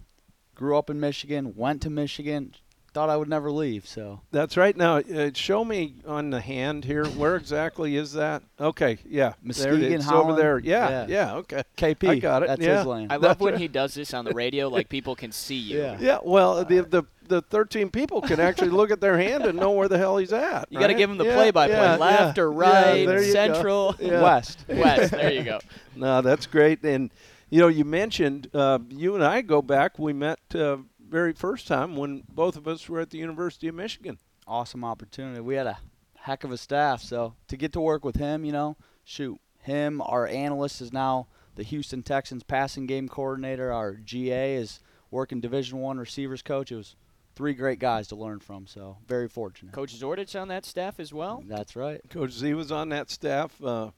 [0.55, 2.53] grew up in Michigan, went to Michigan,
[2.95, 3.85] thought I would never leave.
[3.85, 4.75] So that's right.
[4.75, 7.05] Now, uh, show me on the hand here.
[7.05, 8.41] Where exactly is that?
[8.59, 10.05] Okay, yeah, Muskegon, there it is.
[10.05, 10.31] Holland.
[10.31, 10.59] over there.
[10.59, 11.35] Yeah, yeah, Yeah.
[11.35, 11.63] okay.
[11.77, 12.47] KP, I got it.
[12.47, 12.77] That's yeah.
[12.77, 13.07] his lane.
[13.09, 13.61] I love That's when right.
[13.61, 15.79] he does this on the radio, like people can see you.
[15.79, 15.97] Yeah.
[15.99, 19.71] Yeah, well, the the the 13 people can actually look at their hand and know
[19.71, 20.67] where the hell he's at.
[20.69, 22.43] You got to give him the play-by-play, left yeah.
[22.43, 24.21] or right, there central, Yeah.
[24.21, 24.63] West.
[24.69, 25.11] west.
[25.11, 25.59] There you go.
[25.95, 26.83] No, that's great.
[26.83, 27.09] And
[27.49, 29.97] you know, you mentioned uh, you and I go back.
[29.99, 33.75] We met uh, very first time when both of us were at the University of
[33.75, 34.17] Michigan.
[34.47, 35.39] Awesome opportunity.
[35.41, 35.77] We had a
[36.15, 40.01] heck of a staff, so to get to work with him, you know, shoot, him,
[40.05, 43.71] our analyst is now the Houston Texans passing game coordinator.
[43.71, 44.79] Our GA is
[45.11, 46.71] working Division One receivers coach.
[46.71, 46.95] It was
[47.35, 49.73] three great guys to learn from, so very fortunate.
[49.73, 51.43] Coach Zordich on that staff as well.
[51.47, 52.01] That's right.
[52.09, 53.61] Coach Z was on that staff.
[53.63, 53.91] Uh,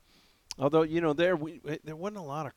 [0.57, 2.53] although you know there we there wasn't a lot of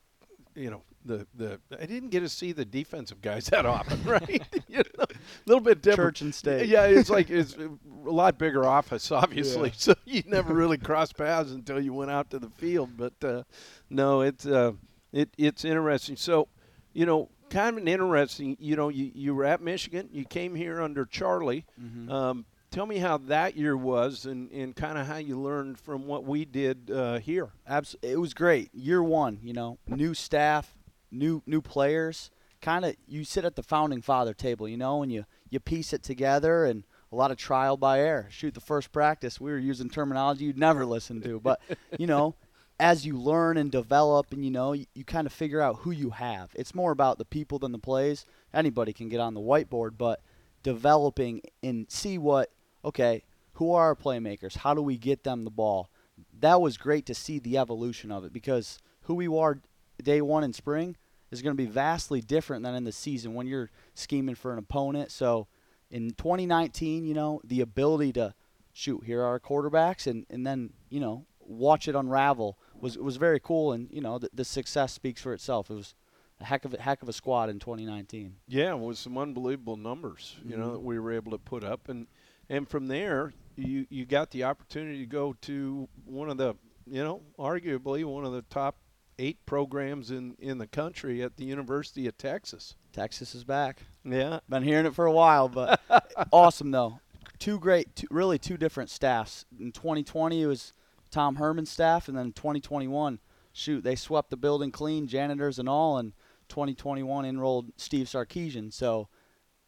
[0.54, 4.42] you know the the I didn't get to see the defensive guys that often, right?
[4.68, 5.06] you know, a
[5.46, 6.16] little bit different.
[6.16, 6.68] Church and state.
[6.68, 7.70] Yeah, it's like it's a
[8.10, 9.68] lot bigger office, obviously.
[9.70, 9.74] Yeah.
[9.76, 12.90] So you never really crossed paths until you went out to the field.
[12.96, 13.42] But uh,
[13.88, 14.72] no, it's uh,
[15.12, 16.16] it it's interesting.
[16.16, 16.48] So
[16.92, 18.56] you know, kind of an interesting.
[18.60, 20.08] You know, you you were at Michigan.
[20.12, 21.64] You came here under Charlie.
[21.80, 22.10] Mhm.
[22.10, 26.06] Um, tell me how that year was, and and kind of how you learned from
[26.06, 27.50] what we did uh, here.
[27.66, 28.74] Abs- it was great.
[28.74, 30.74] Year one, you know, new staff,
[31.10, 32.30] new new players.
[32.60, 35.92] Kind of, you sit at the founding father table, you know, and you you piece
[35.92, 38.28] it together, and a lot of trial by error.
[38.30, 41.60] Shoot, the first practice, we were using terminology you'd never listen to, but
[41.98, 42.34] you know,
[42.78, 45.90] as you learn and develop, and you know, you, you kind of figure out who
[45.90, 46.50] you have.
[46.54, 48.24] It's more about the people than the plays.
[48.52, 50.20] Anybody can get on the whiteboard, but
[50.62, 52.50] developing and see what
[52.84, 54.58] okay, who are our playmakers?
[54.58, 55.90] How do we get them the ball?
[56.38, 59.60] That was great to see the evolution of it because who we are
[60.02, 60.96] day one in spring
[61.30, 64.58] is going to be vastly different than in the season when you're scheming for an
[64.58, 65.10] opponent.
[65.10, 65.46] So
[65.90, 68.34] in 2019, you know, the ability to
[68.72, 73.16] shoot, here are our quarterbacks, and, and then, you know, watch it unravel was was
[73.16, 73.72] very cool.
[73.72, 75.70] And, you know, the, the success speaks for itself.
[75.70, 75.94] It was
[76.40, 78.36] a heck of a, heck of a squad in 2019.
[78.48, 80.72] Yeah, with some unbelievable numbers, you know, Mhm.
[80.72, 82.06] that we were able to put up, and
[82.48, 86.54] and from there, you you got the opportunity to go to one of the,
[86.86, 88.76] you know, arguably one of the top
[89.20, 92.74] eight programs in in the country at the University of Texas.
[92.92, 93.82] Texas is back.
[94.04, 95.80] Yeah, Been hearing it for a while, but
[96.32, 97.00] awesome though.
[97.38, 99.44] Two great, two, really two different staffs.
[99.58, 100.72] In 2020, it was
[101.10, 103.18] Tom Herman's staff, and then 2021,
[103.52, 105.98] shoot, they swept the building clean, janitors and all.
[105.98, 106.12] And
[106.48, 108.72] 2021 enrolled Steve Sarkisian.
[108.72, 109.08] So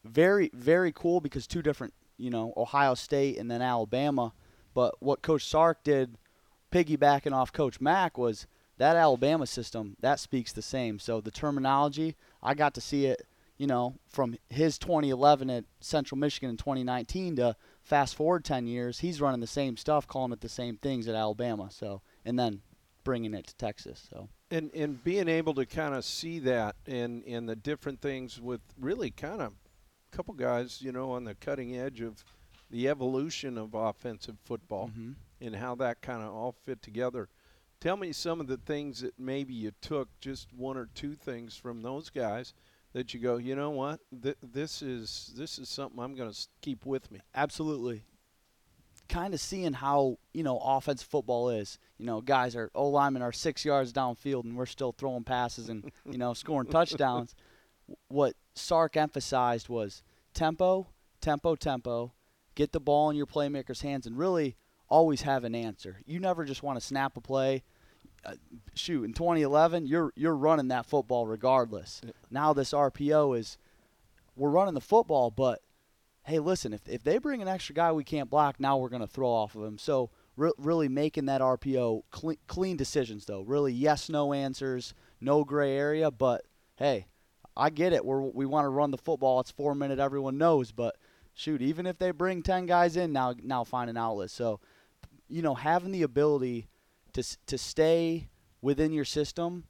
[0.05, 4.35] very, very cool because two different, you know, Ohio State and then Alabama.
[4.75, 6.19] But what Coach Sark did
[6.71, 8.47] piggybacking off Coach Mack was
[8.79, 10.99] that Alabama system that speaks the same.
[10.99, 16.19] So the terminology, I got to see it, you know, from his 2011 at Central
[16.19, 20.41] Michigan in 2019 to fast forward 10 years, he's running the same stuff, calling it
[20.41, 21.69] the same things at Alabama.
[21.71, 22.63] So and then
[23.05, 24.09] bringing it to Texas.
[24.11, 28.41] So and and being able to kind of see that and and the different things
[28.41, 32.25] with really kind of a couple guys, you know, on the cutting edge of
[32.71, 35.13] the evolution of offensive football mm-hmm.
[35.41, 37.29] and how that kind of all fit together.
[37.83, 41.57] Tell me some of the things that maybe you took, just one or two things
[41.57, 42.55] from those guys
[42.93, 46.39] that you go, you know what, Th- this is this is something I'm going to
[46.61, 47.19] keep with me.
[47.35, 48.05] Absolutely.
[49.09, 51.81] Kind of seeing how you know offensive football is.
[51.99, 55.69] You know, guys are O linemen are six yards downfield, and we're still throwing passes
[55.69, 57.35] and you know scoring touchdowns.
[58.07, 60.87] What Sark emphasized was tempo,
[61.21, 62.13] tempo, tempo.
[62.55, 64.55] Get the ball in your playmaker's hands, and really
[64.89, 66.01] always have an answer.
[66.07, 67.65] You never just want to snap a play.
[68.25, 68.35] Uh,
[68.75, 72.01] shoot, in 2011, you're you're running that football regardless.
[72.05, 72.13] Yeah.
[72.31, 73.59] Now this RPO is
[74.37, 75.61] we're running the football, but
[76.25, 79.03] hey, listen, if if they bring an extra guy we can't block, now we're going
[79.03, 79.79] to throw off of him.
[79.79, 83.43] So re- really making that RPO clean, clean decisions though.
[83.43, 86.45] Really yes no answers, no gray area, but
[86.77, 87.07] hey,
[87.57, 88.05] I get it.
[88.05, 89.41] We we want to run the football.
[89.41, 90.97] It's 4 minute everyone knows, but
[91.35, 94.31] shoot, even if they bring 10 guys in now now find an outlet.
[94.31, 94.61] So
[95.29, 96.69] you know, having the ability
[97.15, 98.29] to to stay
[98.61, 99.65] within your system,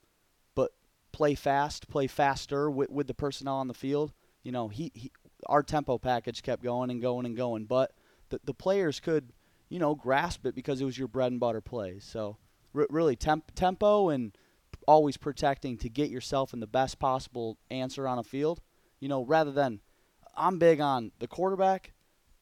[0.55, 0.73] but
[1.13, 4.13] play fast, play faster with, with the personnel on the field.
[4.43, 5.13] You know, he, he
[5.47, 7.93] our tempo package kept going and going and going, but
[8.29, 9.33] the the players could,
[9.69, 12.05] you know, grasp it because it was your bread and butter plays.
[12.05, 12.37] So
[12.75, 14.37] r- really temp- tempo and
[14.87, 18.61] always protecting to get yourself in the best possible answer on a field.
[19.01, 19.81] You know, rather than
[20.37, 21.93] I'm big on the quarterback.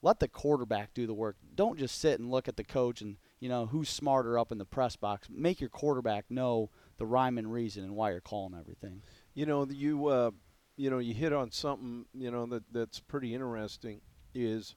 [0.02, 1.36] Let the quarterback do the work.
[1.54, 4.58] Don't just sit and look at the coach and you know, who's smarter up in
[4.58, 5.28] the press box.
[5.30, 9.02] Make your quarterback know the rhyme and reason and why you're calling everything.
[9.34, 10.30] You know, you uh,
[10.76, 14.02] you know, you hit on something, you know, that that's pretty interesting
[14.34, 14.76] is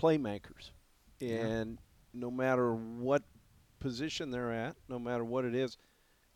[0.00, 0.70] playmakers.
[1.20, 1.78] And
[2.12, 2.20] yeah.
[2.20, 3.22] no matter what
[3.80, 5.78] position they're at, no matter what it is,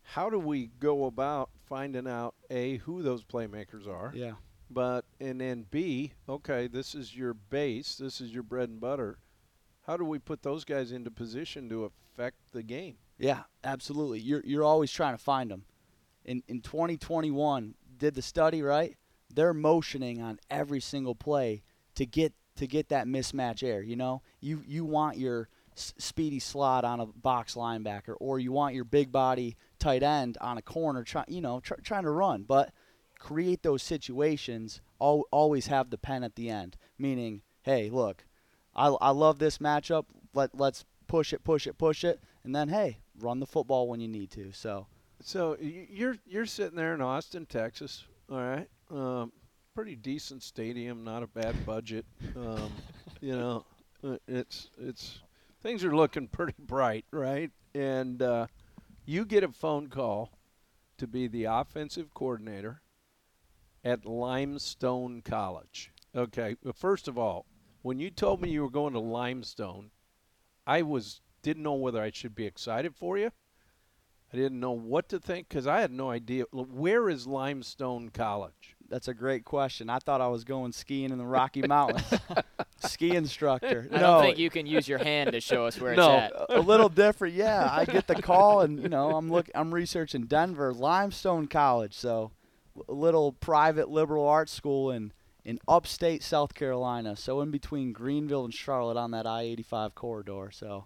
[0.01, 4.11] how do we go about finding out a who those playmakers are?
[4.15, 4.33] Yeah.
[4.71, 9.19] But and then B, okay, this is your base, this is your bread and butter
[9.91, 12.95] how do we put those guys into position to affect the game?
[13.17, 14.21] Yeah, absolutely.
[14.21, 15.65] You're you're always trying to find them.
[16.23, 18.95] In in 2021, did the study right?
[19.35, 21.63] They're motioning on every single play
[21.95, 23.81] to get to get that mismatch air.
[23.81, 28.75] You know, you you want your speedy slot on a box linebacker, or you want
[28.75, 32.43] your big body tight end on a corner, try, you know, tr- trying to run,
[32.43, 32.71] but
[33.19, 34.79] create those situations.
[35.01, 38.23] Al- always have the pen at the end, meaning, hey, look,
[38.75, 40.05] I, I love this matchup.
[40.33, 43.99] Let let's push it, push it, push it, and then hey, run the football when
[43.99, 44.51] you need to.
[44.51, 44.87] So.
[45.23, 48.05] So you're you're sitting there in Austin, Texas.
[48.31, 49.31] All right, um,
[49.75, 52.05] pretty decent stadium, not a bad budget.
[52.35, 52.71] Um,
[53.21, 53.65] you know,
[54.03, 55.19] uh, it's it's
[55.61, 57.51] things are looking pretty bright, right?
[57.75, 58.47] And uh,
[59.05, 60.31] you get a phone call
[60.97, 62.81] to be the offensive coordinator
[63.83, 65.91] at Limestone College.
[66.15, 67.45] Okay, well, first of all,
[67.81, 69.91] when you told me you were going to Limestone,
[70.65, 73.31] I was didn't know whether I should be excited for you.
[74.33, 76.45] I didn't know what to think because I had no idea.
[76.51, 78.77] Where is Limestone College?
[78.87, 79.89] That's a great question.
[79.89, 82.03] I thought I was going skiing in the Rocky Mountains.
[82.77, 83.89] Ski instructor.
[83.91, 84.01] I no.
[84.01, 86.17] don't think you can use your hand to show us where no.
[86.17, 86.49] it's at.
[86.57, 87.67] A little different, yeah.
[87.69, 92.31] I get the call, and you know, I'm look, I'm researching Denver Limestone College, so
[92.87, 98.45] a little private liberal arts school, and in upstate South Carolina, so in between Greenville
[98.45, 100.49] and Charlotte on that I-85 corridor.
[100.51, 100.85] So,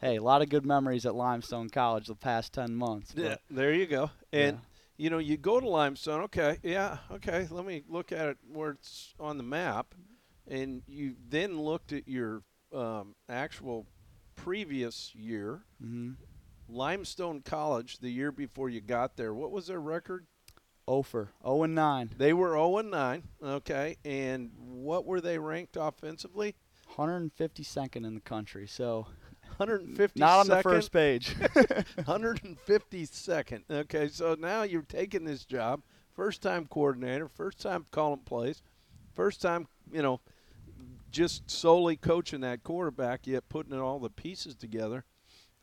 [0.00, 3.12] hey, a lot of good memories at Limestone College the past 10 months.
[3.14, 4.10] Yeah, there you go.
[4.32, 4.62] And yeah.
[4.96, 8.70] you know, you go to Limestone, okay, yeah, okay, let me look at it where
[8.70, 9.94] it's on the map.
[10.46, 12.42] And you then looked at your
[12.74, 13.86] um, actual
[14.34, 15.60] previous year.
[15.84, 16.12] Mm-hmm.
[16.68, 20.26] Limestone College, the year before you got there, what was their record?
[20.90, 22.10] Ofer, 0 and 9.
[22.18, 23.22] They were 0 and 9.
[23.44, 26.56] Okay, and what were they ranked offensively?
[26.96, 28.66] 152nd in the country.
[28.66, 29.06] So
[29.58, 30.18] 150.
[30.18, 31.36] Not on the first page.
[31.38, 33.62] 152nd.
[33.70, 35.82] Okay, so now you're taking this job,
[36.12, 38.60] first time coordinator, first time calling plays,
[39.14, 40.20] first time you know,
[41.12, 45.04] just solely coaching that quarterback, yet putting all the pieces together.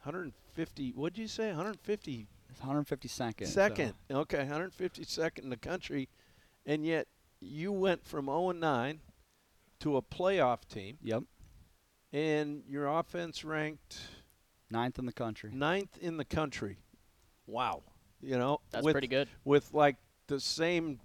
[0.03, 0.93] 150.
[0.95, 1.47] What did you say?
[1.47, 2.29] 150
[2.61, 3.47] 152nd.
[3.47, 3.93] Second.
[4.09, 4.17] So.
[4.19, 6.09] Okay, 152nd in the country,
[6.65, 7.07] and yet
[7.39, 8.99] you went from 0 and 9
[9.81, 10.97] to a playoff team.
[11.03, 11.23] Yep.
[12.13, 13.97] And your offense ranked
[14.69, 15.51] Ninth in the country.
[15.53, 16.77] ninth in the country.
[17.45, 17.83] Wow,
[18.21, 19.29] you know That's with, pretty good.
[19.45, 19.95] With like
[20.27, 20.99] the same,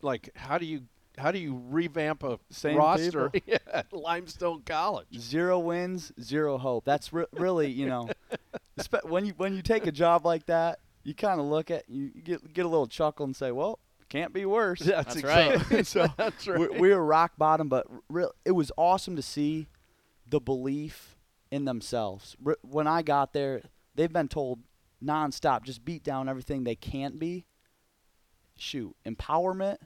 [0.00, 0.82] like how do you
[1.18, 5.08] how do you revamp a Same roster yeah, at Limestone College?
[5.18, 6.84] Zero wins, zero hope.
[6.84, 8.08] That's re- really, you know,
[9.04, 12.10] when you when you take a job like that, you kind of look at you,
[12.14, 13.78] you get get a little chuckle and say, "Well,
[14.08, 15.86] can't be worse." That's, That's right.
[15.86, 16.80] so that's we, right.
[16.80, 19.68] we were rock bottom, but real, it was awesome to see
[20.28, 21.16] the belief
[21.50, 22.36] in themselves.
[22.44, 23.62] R- when I got there,
[23.94, 24.60] they've been told
[25.02, 27.46] nonstop, just beat down everything they can't be.
[28.56, 29.78] Shoot, empowerment,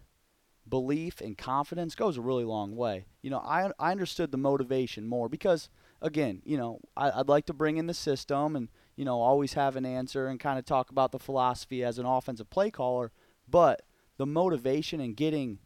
[0.68, 3.06] belief, and confidence goes a really long way.
[3.22, 5.70] You know, I I understood the motivation more because
[6.02, 9.52] again, you know, I, I'd like to bring in the system and you know always
[9.52, 13.12] have an answer and kind of talk about the philosophy as an offensive play caller,
[13.48, 13.82] but
[14.16, 15.58] the motivation and getting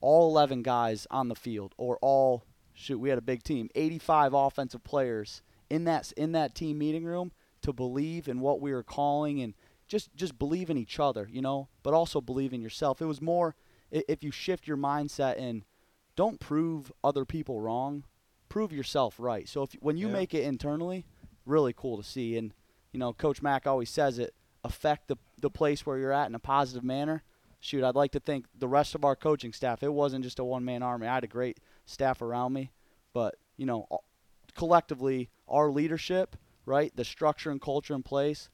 [0.00, 4.34] all 11 guys on the field or all shoot we had a big team 85
[4.34, 7.30] offensive players in that in that team meeting room
[7.60, 9.54] to believe in what we were calling and
[9.86, 13.00] just just believe in each other you know but also believe in yourself.
[13.00, 13.54] It was more
[13.92, 15.64] if you shift your mindset and
[16.16, 18.04] don't prove other people wrong
[18.48, 19.48] prove yourself right.
[19.48, 20.14] So if when you Yeah.
[20.14, 21.06] make it internally
[21.46, 22.36] really cool to see.
[22.36, 22.54] And
[22.92, 24.34] you know coach Mac always says it
[24.64, 27.22] affect the the place where you're at in a positive manner
[27.62, 29.82] shoot, I'd like to thank the rest of our coaching staff.
[29.82, 31.06] It wasn't just a one man army.
[31.06, 32.72] I had a great staff around me,
[33.14, 33.86] but you know,
[34.54, 36.36] collectively, our leadership,
[36.66, 38.50] right, the structure and culture in place,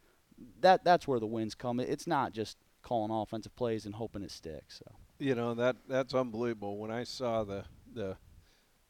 [0.61, 1.81] that that's where the wins come.
[1.81, 4.79] It's not just calling offensive plays and hoping it sticks.
[4.79, 6.77] So you know that that's unbelievable.
[6.77, 8.17] When I saw the the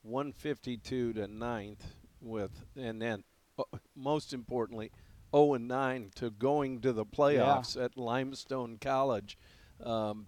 [0.03, 1.85] 152 to ninth
[2.21, 3.23] with, and then
[3.59, 3.63] uh,
[3.95, 4.91] most importantly,
[5.35, 9.39] 0 and 9 to going to the playoffs at Limestone College.
[9.83, 10.27] Um,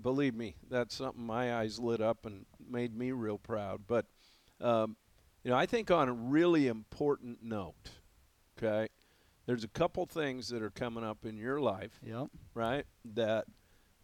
[0.00, 3.82] believe me, that's something my eyes lit up and made me real proud.
[3.86, 4.06] But
[4.60, 4.96] um,
[5.42, 7.90] you know, I think on a really important note,
[8.58, 8.88] okay,
[9.46, 12.26] there's a couple things that are coming up in your life yep.
[12.54, 12.84] right?
[13.14, 13.44] That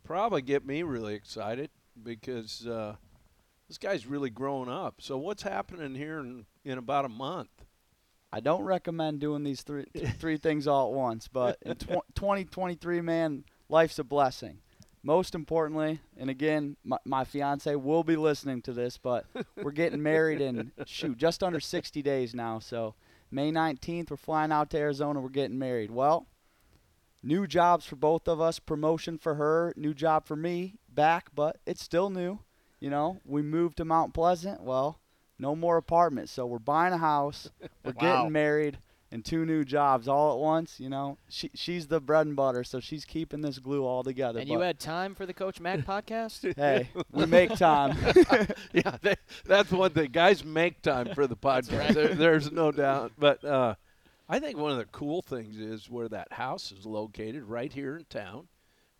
[0.04, 1.70] probably get me really excited
[2.00, 2.96] because uh,
[3.68, 4.96] this guy's really growing up.
[5.00, 7.64] So what's happening here in, in about a month?
[8.32, 11.88] I don't recommend doing these three th- three things all at once, but in tw-
[12.14, 14.58] 2023, man, life's a blessing.
[15.04, 19.26] Most importantly, and again, my, my fiance will be listening to this, but
[19.60, 22.60] we're getting married in shoot just under 60 days now.
[22.60, 22.94] So
[23.28, 25.20] May 19th, we're flying out to Arizona.
[25.20, 25.90] We're getting married.
[25.90, 26.26] Well,
[27.20, 31.58] new jobs for both of us, promotion for her, new job for me, back, but
[31.66, 32.38] it's still new.
[32.78, 34.62] You know, we moved to Mount Pleasant.
[34.62, 35.00] Well,
[35.42, 37.50] no more apartments, so we're buying a house.
[37.84, 38.00] We're Wow.
[38.00, 38.78] getting married
[39.10, 40.80] and two new jobs all at once.
[40.80, 44.40] You know, she she's the bread and butter, so she's keeping this glue all together.
[44.40, 46.54] And you had time for the Coach Mac podcast?
[46.56, 47.98] hey, we make time.
[48.72, 50.10] yeah, they, that's one thing.
[50.12, 51.78] Guys make time for the podcast.
[51.78, 51.92] right.
[51.94, 53.12] There, there's no doubt.
[53.18, 53.74] But uh,
[54.28, 57.96] I think one of the cool things is where that house is located, right here
[57.98, 58.48] in town,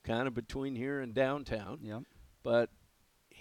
[0.05, 1.78] kind of between here and downtown.
[1.82, 2.03] yep.
[2.43, 2.68] But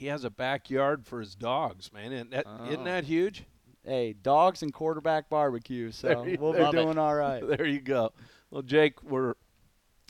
[0.01, 2.11] he has a backyard for his dogs, man.
[2.11, 2.65] And that, Oh.
[2.65, 3.43] isn't that huge?
[3.85, 5.91] Hey, dogs and quarterback barbecue.
[5.91, 6.71] So you- we'll be it.
[6.71, 7.43] doing all right.
[7.47, 8.11] There you go.
[8.49, 9.35] Well, Jake, we're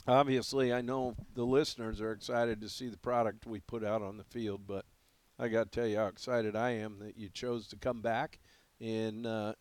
[0.08, 4.16] obviously I know the listeners are excited to see the product we put out on
[4.16, 4.86] the field, but
[5.38, 8.38] I got to tell you how excited I am that you chose to come back,
[8.80, 9.52] and uh,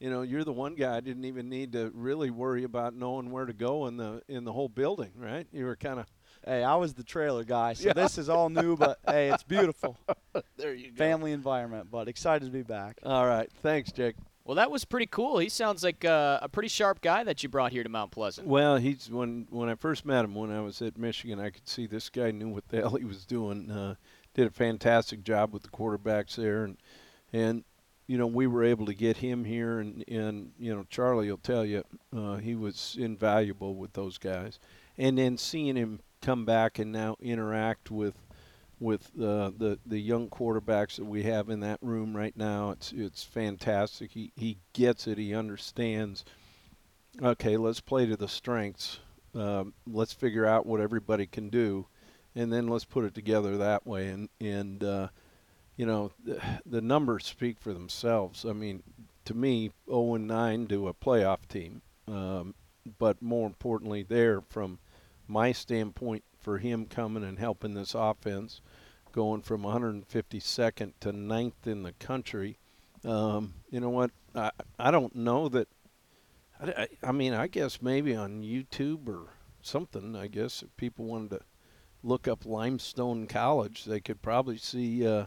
[0.00, 3.30] you know you're the one guy I didn't even need to really worry about knowing
[3.30, 5.46] where to go in the in the whole building, right?
[5.52, 6.06] You were kind of
[6.46, 7.92] Hey, I was the trailer guy, so Yeah.
[7.92, 9.96] this is all new, but hey, it's beautiful.
[10.56, 10.72] there.
[10.74, 10.96] You go.
[10.96, 12.98] Family environment, but excited to be back.
[13.02, 14.14] All right, thanks, Jake.
[14.44, 15.38] Well, that was pretty cool.
[15.38, 18.46] He sounds like uh, a pretty sharp guy that you brought here to Mount Pleasant.
[18.46, 21.66] Well, he's when when I first met him when I was at Michigan, I could
[21.66, 23.68] see this guy knew what the hell he was doing.
[23.68, 23.96] Uh,
[24.34, 26.76] did a fantastic job with the quarterbacks there, and
[27.32, 27.64] and
[28.06, 31.38] you know we were able to get him here, and and you know Charlie will
[31.38, 31.82] tell you
[32.16, 34.60] uh, he was invaluable with those guys,
[34.96, 38.14] and then seeing him come back and now interact with
[38.80, 42.92] with uh, the the young quarterbacks that we have in that room right now, it's
[42.92, 44.10] it's fantastic.
[44.10, 45.18] He he gets it.
[45.18, 46.24] He understands
[47.22, 48.98] okay, let's play to the strengths.
[49.34, 51.86] Um, let's figure out what everybody can do,
[52.34, 54.08] and then let's put it together that way.
[54.08, 55.08] And and uh,
[55.76, 58.44] you know, the, the numbers speak for themselves.
[58.44, 58.82] I mean,
[59.26, 61.82] to me, 0 and 9 to a playoff team.
[62.08, 62.54] Um,
[62.98, 64.78] but more importantly, there from
[65.28, 68.60] my standpoint, for him coming and helping this offense,
[69.12, 72.58] going from 152nd to ninth in the country.
[73.04, 74.10] Um, you know what?
[74.34, 75.68] I I don't know that
[76.60, 79.28] I, I- I mean, I guess maybe on YouTube or
[79.62, 80.14] something.
[80.16, 81.40] I guess if people wanted to
[82.02, 85.26] look up Limestone College, they could probably see, uh,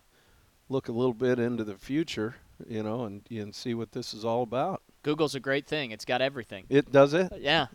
[0.69, 2.35] look a little bit into the future,
[2.67, 4.81] you know, and and see what this is all about.
[5.03, 5.91] Google's a great thing.
[5.91, 6.65] It's got everything.
[6.69, 7.31] It does it.
[7.39, 7.67] Yeah.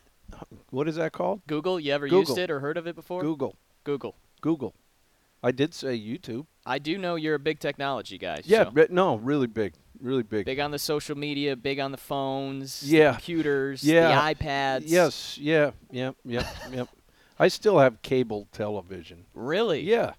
[0.75, 1.43] What is that called?
[1.47, 2.21] Google, you ever Google.
[2.35, 3.23] used it or heard of it before?
[3.23, 3.57] Google.
[3.85, 4.17] Google.
[4.41, 4.75] Google.
[5.43, 6.47] I did say YouTube.
[6.67, 8.41] I do know you're a big technology guy.
[8.45, 8.71] Yeah, so.
[8.73, 10.47] but no, really big, really big.
[10.47, 13.13] Big on the social media, big on the phones, the Yeah.
[13.13, 14.09] computers, Yeah.
[14.09, 14.85] the iPads.
[14.87, 16.89] Yes, yeah, yep, yep, yep.
[17.39, 19.27] I still have cable television.
[19.35, 19.81] Really?
[19.83, 20.15] Yeah.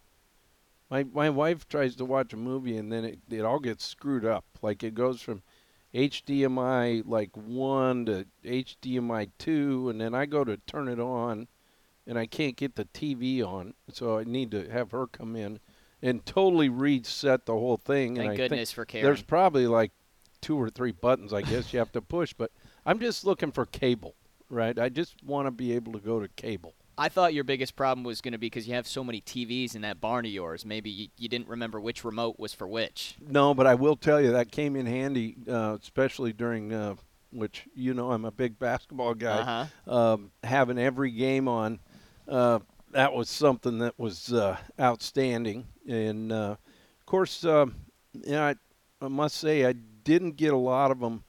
[0.89, 4.23] My my wife tries to watch a movie and then it, it all gets screwed
[4.25, 4.45] up.
[4.61, 5.41] Like it goes from
[5.95, 11.47] HDMI like 1 to HDMI 2 and then I go to turn it on
[12.05, 13.73] and I can't get the TV on.
[13.91, 15.59] So I need to have her come in
[16.01, 19.05] and totally reset the whole thing and Thank I think goodness for Karen.
[19.05, 19.91] there's probably like
[20.41, 22.51] two or three buttons I guess you have to push, but
[22.85, 24.15] I'm just looking for cable,
[24.49, 24.77] right?
[24.77, 26.75] I just want to be able to go to cable.
[26.97, 29.75] I thought your biggest problem was going to be because you have so many TVs
[29.75, 30.65] in that barn of yours.
[30.65, 33.15] Maybe you, you didn't remember which remote was for which.
[33.19, 36.95] No, but I will tell you that came in handy, uh, especially during uh,
[37.31, 39.39] which you know I'm a big basketball guy.
[39.39, 39.93] Uh-huh.
[39.93, 41.79] Um, having every game on,
[42.27, 42.59] uh,
[42.91, 45.65] that was something that was uh, outstanding.
[45.87, 46.55] And uh,
[46.99, 47.65] of course, uh,
[48.13, 48.55] you know, I,
[49.01, 51.23] I must say I didn't get a lot of them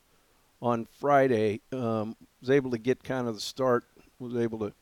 [0.63, 1.61] on Friday.
[1.73, 3.85] Um, was able to get kind of the start.
[4.19, 4.73] Was able to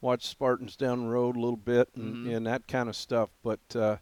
[0.00, 2.36] watch Spartans down the road a little bit and, Mhm.
[2.36, 3.30] and that kind of stuff.
[3.42, 3.96] But uh,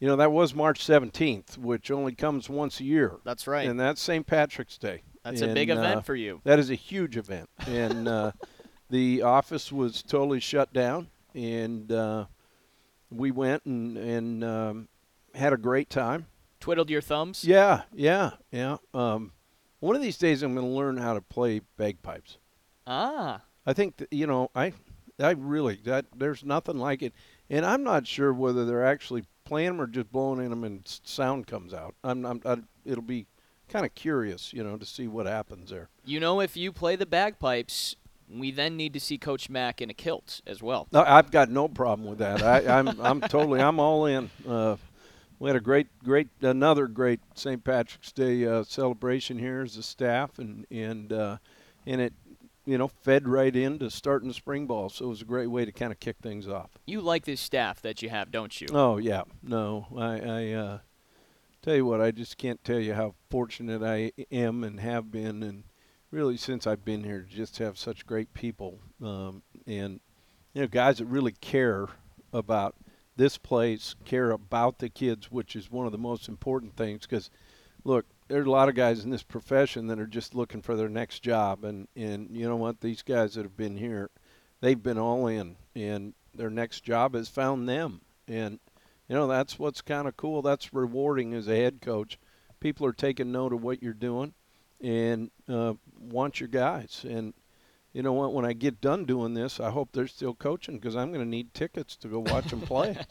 [0.00, 3.16] you know, that was March 17th, which only comes once a year.
[3.24, 3.68] That's right.
[3.68, 4.26] And that's St.
[4.26, 5.02] Patrick's Day.
[5.22, 6.40] That's a big event uh, for you.
[6.44, 7.48] That is a huge event.
[7.66, 8.32] And uh,
[8.90, 11.08] the office was totally shut down.
[11.34, 12.26] And uh,
[13.10, 14.88] we went and, and um,
[15.34, 16.26] had a great time.
[16.60, 17.44] Twiddled your thumbs?
[17.44, 18.76] Yeah, yeah, yeah.
[18.92, 19.32] Um,
[19.80, 22.38] one of these days, I'm going to learn how to play bagpipes.
[22.86, 23.42] Ah.
[23.66, 24.72] I think that, you know I
[25.20, 27.12] I really that there's nothing like it,
[27.48, 30.82] and I'm not sure whether they're actually playing them or just blowing in them and
[31.04, 31.94] sound comes out.
[32.02, 33.26] I'm, I'm I, it'll be
[33.68, 35.88] kind of curious, you know, to see what happens there.
[36.04, 37.96] You know, if you play the bagpipes,
[38.28, 40.88] we then need to see Coach Mac in a kilt as well.
[40.92, 42.42] No, I've got no problem with that.
[42.42, 44.30] I, I'm I'm totally I'm all in.
[44.46, 44.76] Uh,
[45.38, 47.62] we had a great great another great St.
[47.62, 51.36] Patrick's Day uh, celebration here as a staff, and and uh,
[51.86, 52.14] and it
[52.64, 55.64] you know fed right into starting the spring ball, so it was a great way
[55.64, 56.70] to kind of kick things off.
[56.86, 58.68] You like this staff that you have, don't you?
[58.72, 60.78] Oh yeah, no, I, I uh,
[61.62, 65.42] tell you what, I just can't tell you how fortunate I am and have been,
[65.42, 65.64] and
[66.10, 70.00] really since I've been here, just have such great people, um, and
[70.54, 71.88] you know, guys that really care
[72.32, 72.76] about
[73.16, 77.02] this place, care about the kids, which is one of the most important things.
[77.02, 77.30] Because,
[77.84, 80.88] look, there's a lot of guys in this profession that are just looking for their
[80.88, 84.10] next job, and and you know what, these guys that have been here,
[84.60, 88.58] they've been all in, and their next job has found them, and
[89.08, 90.42] you know that's what's kind of cool.
[90.42, 92.18] That's rewarding as a head coach.
[92.60, 94.32] People are taking note of what you're doing,
[94.80, 97.04] and uh, want your guys.
[97.08, 97.34] And
[97.92, 98.32] you know what?
[98.32, 101.28] When I get done doing this, I hope they're still coaching because I'm going to
[101.30, 102.96] need tickets to go watch them play.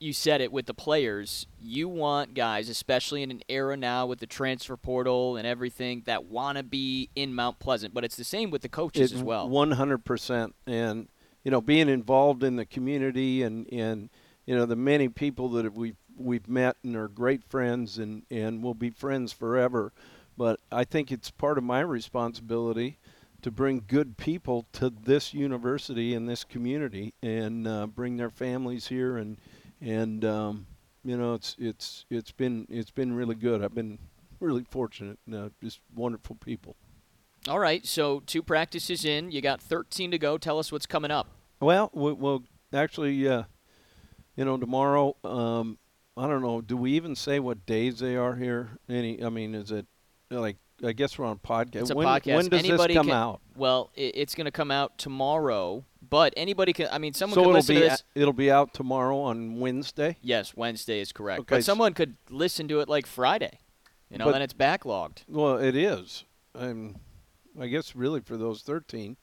[0.00, 1.46] you said it with the players.
[1.60, 6.24] You want guys, especially in an era now with the transfer portal and everything, that
[6.24, 7.92] want to be in Mount Pleasant.
[7.92, 9.48] But it's the same with the coaches It- as well.
[9.48, 10.54] 100%.
[10.66, 11.08] And
[11.44, 14.10] you know, being involved in the community and and
[14.46, 18.62] you know the many people that we've we've met and are great friends and and
[18.62, 19.92] will be friends forever.
[20.36, 22.98] But I think it's part of my responsibility
[23.42, 28.88] to bring good people to this university and this community and uh, bring their families
[28.88, 29.38] here and
[29.80, 30.66] and um,
[31.04, 33.62] you know it's it's it's been it's been really good.
[33.64, 33.98] I've been
[34.40, 35.18] really fortunate.
[35.32, 36.76] Uh, just wonderful people.
[37.48, 39.30] All right, so two practices in.
[39.30, 40.36] You got 13 to go.
[40.36, 41.26] Tell us what's coming up.
[41.60, 43.44] Well, we- we'll actually, uh,
[44.36, 45.16] you know, tomorrow.
[45.24, 45.78] Um,
[46.16, 46.60] I don't know.
[46.60, 48.78] Do we even say what days they are here?
[48.90, 49.24] Any?
[49.24, 49.86] I mean, is it
[50.30, 50.56] like?
[50.84, 51.76] I guess we're on podcast.
[51.82, 52.36] It's a when, podcast.
[52.36, 53.40] When does Anybody this come can- out?
[53.56, 56.88] Well, it, it's going to come out tomorrow, but anybody can.
[56.90, 58.02] I mean, someone so could it'll listen be to this.
[58.14, 60.16] it'll be out tomorrow on Wednesday.
[60.20, 61.40] Yes, Wednesday is correct.
[61.40, 63.60] Okay, But someone could listen to it like Friday.
[64.10, 65.22] You know, But- then it's backlogged.
[65.28, 66.24] Well, it is.
[66.54, 66.96] Um,
[67.58, 69.16] I guess really for those thirteen,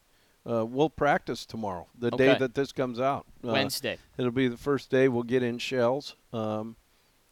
[0.49, 3.25] uh, we'll practice tomorrow, the day that this comes out.
[3.43, 3.97] Uh, Wednesday.
[4.17, 6.77] It'll be the first day we'll get in shells, um,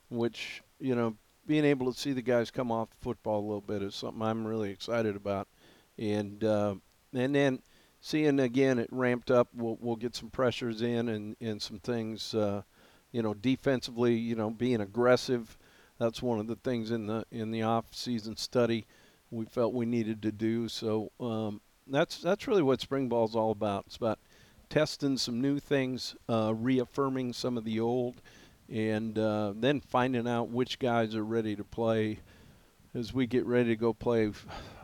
[0.10, 1.16] which you know,
[1.48, 4.22] being able to see the guys come off the football a little bit is something
[4.22, 5.48] I'm really excited about,
[5.98, 6.76] and uh,
[7.14, 7.62] and then
[8.06, 12.36] seeing again it ramped up, we'll we'll get some pressures in and and some things,
[12.36, 12.62] uh,
[13.12, 15.58] you know, defensively, you know, being aggressive.
[15.98, 18.86] That's one of the things in the in the off season study
[19.32, 20.70] we felt we needed to do.
[20.70, 23.86] So um, that's that's really what spring ball is all about.
[23.88, 24.20] It's about
[24.70, 28.22] testing some new things, uh, reaffirming some of the old,
[28.70, 32.20] and uh, then finding out which guys are ready to play
[32.94, 34.32] as we get ready to go play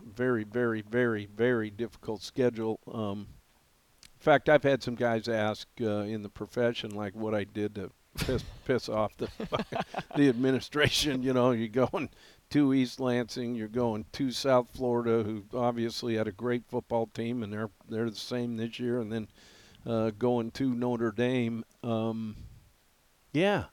[0.04, 2.80] very, very, very, very difficult schedule.
[2.92, 3.28] Um,
[4.04, 7.76] in fact, I've had some guys ask uh, in the profession, like what I did
[7.76, 9.30] to piss, piss off the
[10.16, 11.24] the administration.
[11.24, 12.10] You know, you're going
[12.52, 17.44] to East Lansing, you're going to South Florida, who obviously had a great football team,
[17.44, 19.28] and they're they're the same this year, and then
[19.86, 21.64] uh, going to Notre Dame.
[21.84, 22.36] Um,
[23.34, 23.66] yeah,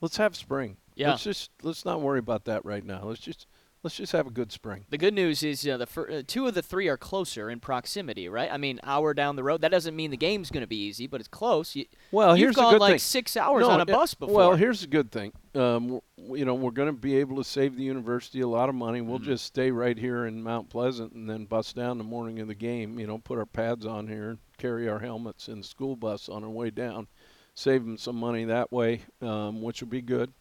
[0.00, 0.76] let's have spring.
[0.94, 1.10] Yeah.
[1.10, 3.04] Let's just let's not worry about that right now.
[3.04, 3.46] Let's just
[3.82, 4.84] let's just have a good spring.
[4.90, 7.60] The good news is uh, the fir- uh, two of the three are closer in
[7.60, 8.50] proximity, right?
[8.52, 9.60] I mean, hour down the road.
[9.62, 11.74] That doesn't mean the game's going to be easy, but it's close.
[11.74, 12.98] You, Well, you've here's gone the good like thing.
[12.98, 14.34] six hours No, on a bus before.
[14.36, 15.32] Well, here's the good thing.
[15.54, 18.74] Um, you know, we're going to be able to save the university a lot of
[18.74, 19.00] money.
[19.00, 19.24] We'll Mhm.
[19.24, 22.54] just stay right here in Mount Pleasant and then bus down the morning of the
[22.54, 22.98] game.
[22.98, 26.44] You know, put our pads on here, carry our helmets in the school bus on
[26.44, 27.08] our way down,
[27.54, 30.32] save them some money that way, um, which will be good.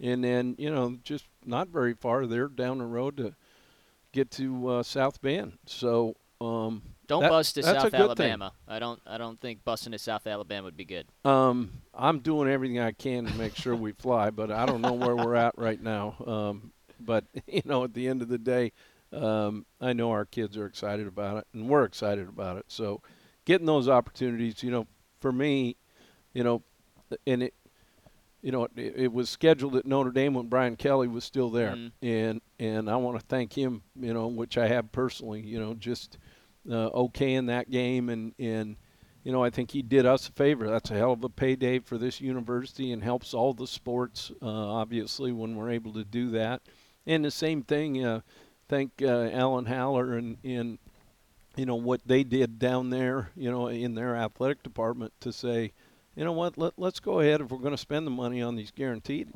[0.00, 3.34] And then, you know, just not very far there down the road to
[4.12, 5.58] get to uh, South Bend.
[5.66, 8.00] So, um, don't that- bus to South good thing.
[8.02, 8.52] Alabama.
[8.66, 9.00] I don't.
[9.06, 11.06] I don't think busing to South Alabama would be good.
[11.24, 14.94] Um, I'm doing everything I can to make sure we fly, but I don't know
[14.94, 16.14] where we're at right now.
[16.26, 18.72] Um, but you know, at the end of the day,
[19.12, 22.64] um, I know our kids are excited about it, and we're excited about it.
[22.68, 23.02] So,
[23.44, 24.86] getting those opportunities, you know,
[25.20, 25.76] for me,
[26.32, 26.62] you know,
[27.26, 27.54] and it,
[28.44, 31.74] you know, it, it was scheduled at Notre Dame when Brian Kelly was still there,
[31.74, 31.92] Mhm.
[32.02, 35.72] and and I want to thank him, you know, which I have personally, you know,
[35.72, 36.18] just
[36.70, 38.76] uh, okay in that game, and and
[39.22, 40.66] you know, I think he did us a favor.
[40.68, 44.46] That's a hell of a payday for this university and helps all the sports, uh,
[44.46, 46.60] obviously, when we're able to do that.
[47.06, 48.20] And the same thing, uh,
[48.68, 50.78] thank uh, Alan Haller and, and,
[51.56, 55.72] you know, what they did down there, you know, in their athletic department to say,
[56.16, 58.56] you know what, let, let's go ahead if we're going to spend the money on
[58.56, 59.28] these guaranteed.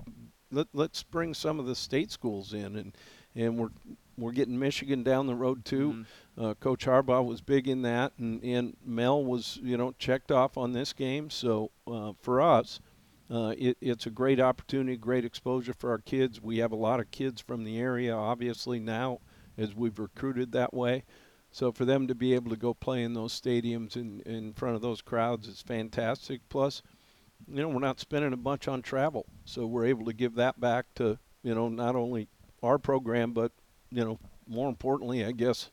[0.50, 2.96] Let, let's bring some of the state schools in, and,
[3.34, 3.70] and we're
[4.16, 5.92] we're getting Michigan down the road too.
[5.92, 6.06] Mhm.
[6.36, 10.56] Uh, Coach Harbaugh was big in that, and, and Mel was, you know, checked off
[10.58, 11.30] on this game.
[11.30, 12.80] So uh, for us,
[13.30, 16.42] uh, it, it's a great opportunity, great exposure for our kids.
[16.42, 19.20] We have a lot of kids from the area, obviously now,
[19.56, 21.04] as we've recruited that way.
[21.50, 24.76] So for them to be able to go play in those stadiums in, in front
[24.76, 26.40] of those crowds is fantastic.
[26.48, 26.82] Plus,
[27.46, 30.60] you know, we're not spending a bunch on travel, so we're able to give that
[30.60, 32.28] back to, you know, not only
[32.62, 33.52] our program, but
[33.90, 35.70] you know, more importantly, I guess,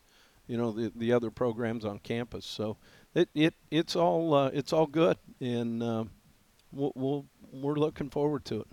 [0.47, 2.45] you know, the the other programs on campus.
[2.45, 2.77] So
[3.13, 6.05] it it it's all uh, it's all good, and uh,
[6.71, 8.67] we'll, we'll we're looking forward to it.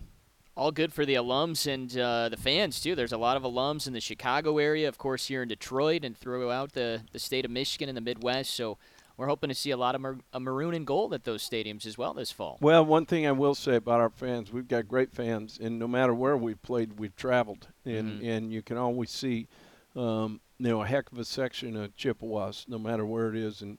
[0.55, 2.95] All good for the alums and uh, the fans too.
[2.95, 6.17] There's a lot of alums in the Chicago area, of course, here in Detroit and
[6.17, 8.51] throughout the the state of Michigan and the Midwest.
[8.55, 8.77] So
[9.17, 11.87] we're hoping to see a lot of mar- a maroon and gold at those stadiums
[11.87, 12.59] as well this fall.
[12.61, 15.89] Well, one thing I will say about our fans, we've got great fans, and no
[15.89, 18.29] matter where we've played, we've traveled, and Mhm.
[18.29, 19.49] and you can always see,
[19.97, 23.63] um, you know, a heck of a section of Chippewas, no matter where it is,
[23.63, 23.79] and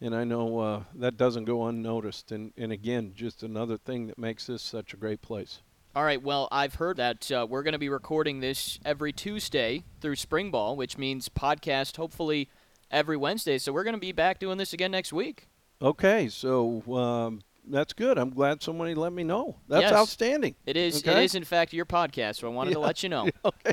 [0.00, 4.16] and I know uh, that doesn't go unnoticed, and and again, just another thing that
[4.18, 5.60] makes this such a great place.
[5.96, 6.20] All right.
[6.20, 10.50] Well, I've heard that uh, we're going to be recording this every Tuesday through spring
[10.50, 12.48] ball, which means podcast hopefully
[12.90, 13.58] every Wednesday.
[13.58, 15.46] So we're going to be back doing this again next week.
[15.80, 18.18] Okay, so um, that's good.
[18.18, 19.56] I'm glad somebody let me know.
[19.68, 19.92] That's Yes.
[19.92, 20.56] outstanding.
[20.66, 20.96] It is.
[20.96, 21.24] It Okay.
[21.24, 22.36] is in fact your podcast.
[22.40, 23.28] So I wanted to let you know.
[23.44, 23.72] okay.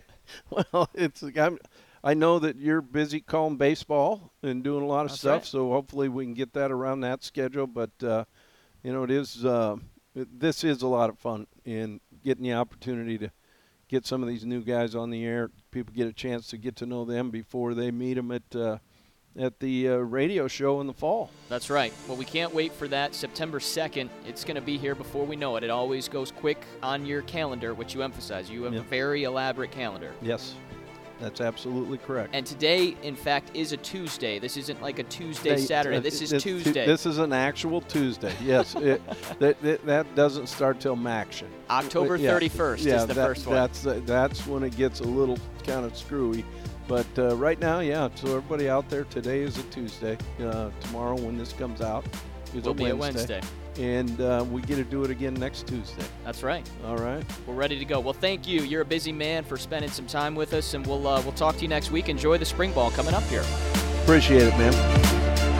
[0.51, 1.57] Well, it's I'm,
[2.03, 5.45] I know that you're busy calling baseball and doing a lot of That's stuff, right.
[5.45, 7.65] so hopefully we can get that around that schedule.
[7.67, 8.25] But uh,
[8.83, 9.77] you know, it is uh,
[10.15, 13.31] it, this is a lot of fun in getting the opportunity to
[13.87, 15.49] get some of these new guys on the air.
[15.71, 18.77] People get a chance to get to know them before they meet them at uh,
[19.39, 21.29] at the uh, radio show in the fall.
[21.49, 21.93] That's right.
[22.07, 24.09] Well, we can't wait for that September 2nd.
[24.27, 25.63] It's going to be here before we know it.
[25.63, 28.49] It always goes quick on your calendar, which you emphasize.
[28.49, 30.11] You have a very elaborate calendar.
[30.21, 30.55] Yes,
[31.21, 32.31] that's absolutely correct.
[32.33, 34.39] And today, in fact, is a Tuesday.
[34.39, 35.97] This isn't like a Tuesday, They- Saturday.
[35.97, 36.85] uh, This is Tu- Tuesday.
[36.85, 38.33] This is an actual Tuesday.
[38.43, 39.01] Yes, it,
[39.39, 41.45] that, that that doesn't start till MACtion.
[41.69, 43.55] October Yeah, 31st yeah, is the that- first one.
[43.55, 46.43] That's uh, that's when it gets a little kind of screwy.
[46.87, 48.09] But uh, right now, yeah.
[48.15, 50.17] So everybody out there, today is a Tuesday.
[50.41, 52.03] Uh, tomorrow, when this comes out,
[52.53, 53.35] is Will a be a Wednesday.
[53.35, 53.41] Wednesday.
[53.77, 56.03] And uh, we get to do it again next Tuesday.
[56.23, 56.67] That's right.
[56.85, 57.23] All right.
[57.45, 57.99] We're ready to go.
[57.99, 58.61] Well, thank you.
[58.61, 61.55] You're a busy man for spending some time with us, and we'll uh, we'll talk
[61.57, 62.09] to you next week.
[62.09, 63.43] Enjoy the spring ball coming up here.
[64.03, 65.50] Appreciate it, man.